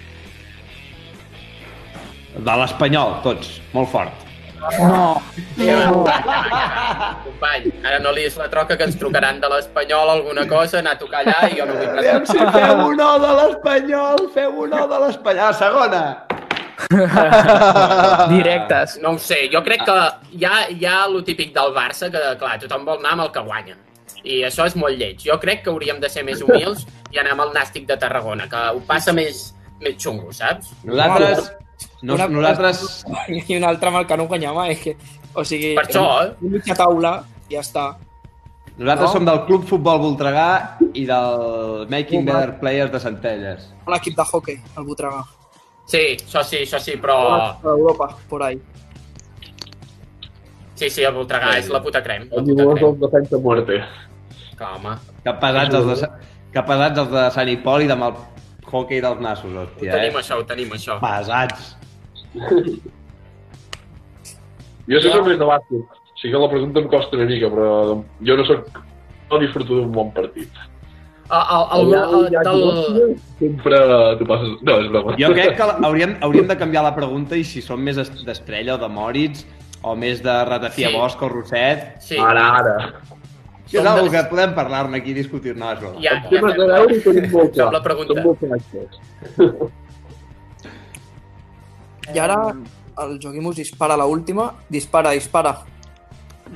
[2.36, 4.26] De l'Espanyol, tots, molt fort.
[4.80, 5.22] No.
[7.24, 10.95] Company, ara no li és la troca que ens trucaran de l'Espanyol alguna cosa, anar
[10.95, 14.62] a tocar allà i jo no vull Aviam si feu un o de l'Espanyol, feu
[14.66, 15.53] un o de l'Espanyol.
[15.62, 16.03] Segona.
[18.36, 18.99] Directes.
[19.03, 19.97] No ho sé, jo crec que
[20.36, 23.36] hi ha, hi ha el típic del Barça, que clar, tothom vol anar amb el
[23.36, 23.78] que guanya.
[24.26, 25.19] I això és molt lleig.
[25.21, 28.47] Jo crec que hauríem de ser més humils i anar amb el Nàstic de Tarragona,
[28.49, 29.51] que ho passa més,
[29.84, 30.71] més xungo, saps?
[30.84, 31.51] Nosaltres...
[32.01, 32.82] Nos, Una- nosaltres...
[33.49, 34.95] I un altre amb el que no guanyava, és que...
[35.36, 36.34] O sigui, Per això, eh?
[36.41, 37.11] una mitja taula,
[37.51, 37.89] ja està.
[38.78, 39.13] Nosaltres No?
[39.13, 40.45] som del Club Futbol Voltregà
[40.95, 43.67] i del Making Better Players de Centelles.
[43.91, 45.21] L'equip de hockey, el Voltregà.
[45.86, 47.19] Sí, això sí, això sí, però...
[47.36, 48.57] A Europa, por ahí.
[50.76, 52.26] Sí, sí, el Voltregà és la puta crem.
[52.32, 52.97] La El puta crem.
[52.99, 53.78] defensa muerte.
[54.58, 54.95] Que, home,
[55.26, 56.10] Que pesats els de,
[56.53, 58.14] que pesats els de Sant Hipòlit amb el
[58.72, 60.22] hockey dels nassos, ho hòstia, tenim eh?
[60.22, 60.99] això, ho tenim això.
[61.03, 61.76] Pesats.
[64.86, 66.01] Jo sí soc més de bàsquet.
[66.22, 67.70] Sí que la pregunta em costa una mica, però
[68.30, 68.82] jo no soc...
[69.32, 70.53] No disfruto d'un bon partit.
[71.26, 73.16] El, el, el, el, del...
[73.39, 73.80] Sempre
[74.20, 74.51] t'ho passes...
[74.62, 75.16] No, és broma.
[75.18, 78.76] Jo crec que hauríem, hauríem de canviar la pregunta i si som més est- d'Estrella
[78.76, 79.41] o de Moritz
[79.82, 80.99] o més de Ratafia Sí.
[80.99, 82.76] Bosch o Rosset, Sí, Ara, ara.
[83.82, 86.97] És de- que podem parlar-ne aquí i discutir-ne, ja, ja temes fem de la, veure
[86.97, 87.71] ho tenim molt clar.
[87.73, 88.21] la pregunta.
[88.23, 88.99] Molt connectats.
[92.13, 92.38] I ara
[93.03, 94.51] el Joaquim us dispara la última.
[94.69, 95.55] Dispara, dispara.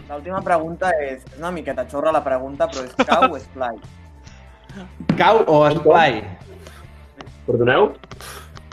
[0.10, 3.76] L'última pregunta és, és una miqueta xorra la pregunta, però és cau o esplai?
[5.18, 6.20] Cau o esplai?
[7.48, 7.88] Perdoneu?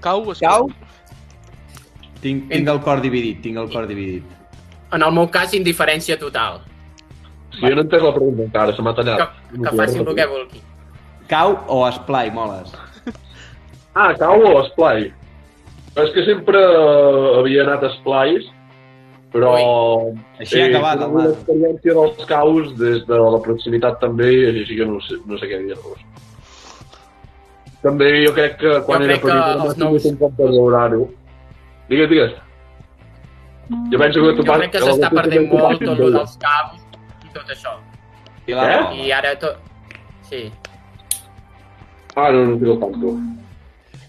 [0.05, 0.69] Cau, es Cau?
[2.21, 4.25] Tinc, tinc el cor dividit, tinc el cor dividit.
[4.93, 6.61] En el meu cas, indiferència total.
[7.53, 9.31] Si jo no he entès la pregunta encara, se m'ha Que, tallat.
[9.53, 10.61] que faci el que vulgui.
[11.29, 12.73] Cau o esplai, moles?
[13.95, 15.13] Ah, cau o esplai?
[15.97, 16.59] És que sempre
[17.39, 18.45] havia anat a esplais,
[19.33, 19.55] però...
[20.39, 21.29] Així ha acabat, el tingut Marc.
[21.31, 25.49] l'experiència dels caus des de la proximitat també, i així que no sé, no sé
[25.49, 25.99] què dir-vos.
[27.83, 30.45] També jo crec que quan Jo era crec que petit nous- tingut un cop de
[30.45, 31.09] valorar-ho.
[31.89, 32.33] Digues, digues.
[33.93, 36.83] Jo penso que tu Jo crec que s'està perdent molt tot el dels caus
[37.37, 37.77] tot això.
[38.47, 38.93] I la roba.
[38.99, 39.63] I ara tot...
[40.27, 40.47] Sí.
[42.17, 43.17] Ah, no, no tinc el tanto.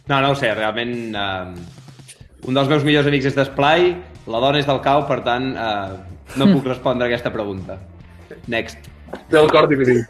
[0.08, 0.96] No, no ho sé, realment...
[1.16, 3.90] Eh, un dels meus millors amics és d'Esplai,
[4.32, 7.80] la dona és del cau, per tant, eh, no puc respondre a aquesta pregunta.
[8.52, 8.88] Next.
[9.32, 10.08] Té el cor dividit.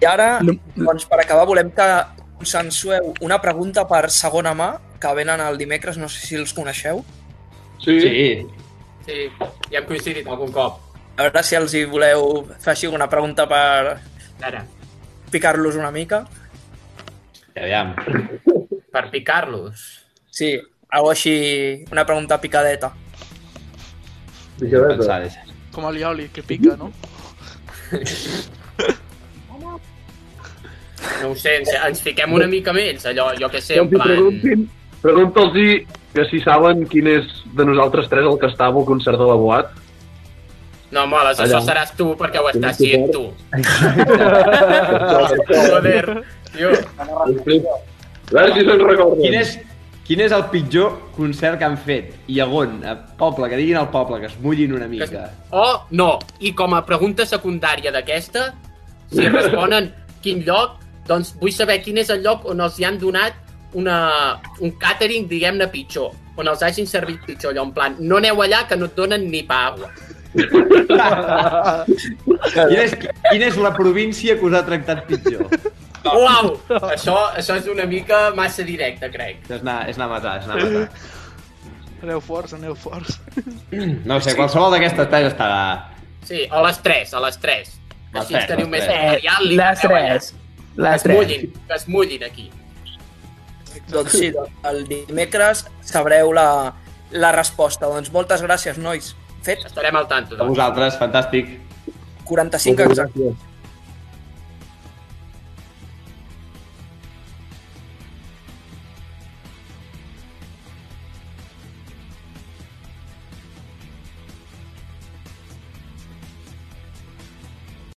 [0.00, 1.88] I ara, doncs, per acabar, volem que
[2.40, 4.70] consensueu una pregunta per segona mà,
[5.00, 7.02] que venen el dimecres, no sé si els coneixeu.
[7.84, 7.98] Sí.
[8.00, 8.24] Sí.
[9.06, 9.26] Sí,
[9.70, 10.80] ja hem coincidit algun cop.
[11.16, 13.98] A veure si els hi voleu fer així una pregunta per
[14.46, 14.64] Ara,
[15.32, 16.24] picar-los una mica.
[17.56, 17.94] Aviam.
[18.90, 19.82] per picar-los.
[20.30, 20.54] Sí,
[20.90, 22.92] algo així, una pregunta picadeta.
[24.58, 25.20] Picadeta.
[25.74, 26.90] Com el Ioli, que pica, no?
[31.20, 33.90] No ho sé, ens, ens fiquem una mica ells, allò, jo que sé, Que en
[33.90, 34.68] plan...
[35.02, 35.56] pregunta'ls
[36.14, 39.36] que si saben quin és de nosaltres tres el que estava al concert de la
[39.38, 39.70] Boat.
[40.90, 41.46] No, moles, Allà.
[41.46, 43.28] això seràs tu perquè ho estàs sent tu.
[43.54, 45.28] A
[45.68, 46.70] Joder, tio.
[48.30, 49.20] veure si se'n recorden.
[49.22, 49.52] Quin és,
[50.06, 52.16] quin és el pitjor concert que han fet?
[52.30, 52.80] I on?
[52.86, 55.28] A poble, que diguin al poble, que es mullin una mica.
[55.54, 58.48] O no, i com a pregunta secundària d'aquesta,
[59.10, 59.92] si responen
[60.24, 63.34] quin lloc, doncs vull saber quin és el lloc on els hi han donat
[63.74, 66.12] una, un catering, diguem-ne, pitjor.
[66.40, 69.28] On els hagin servit pitjor, allò en plan, no aneu allà que no et donen
[69.30, 69.90] ni pa agua.
[72.50, 72.92] Quina és,
[73.30, 75.46] quina és la província que us ha tractat pitjor?
[76.06, 76.54] Uau!
[76.88, 79.42] Això, això és una mica massa directe, crec.
[79.50, 80.84] És anar, és anar a matar, és anar a matar.
[82.00, 83.18] Aneu forts, aneu forts.
[84.08, 85.60] No sé, qualsevol d'aquestes tres estarà...
[86.24, 87.68] Sí, o les 3, a les 3.
[88.14, 89.04] Les Així ens tres, teniu les més tres.
[89.04, 89.44] material.
[89.50, 90.08] Les aneu allà.
[90.16, 90.32] tres.
[90.70, 91.16] Que Les es tres.
[91.18, 92.46] mullin, que es mullin aquí.
[93.90, 94.30] Doncs sí,
[94.70, 96.74] el dimecres sabreu la,
[97.12, 97.88] la resposta.
[97.90, 99.14] Doncs moltes gràcies, nois.
[99.42, 100.36] Fet Estarem al tanto.
[100.36, 100.56] A Doncs.
[100.56, 101.54] vosaltres, fantàstic.
[102.28, 103.49] 45 exactes.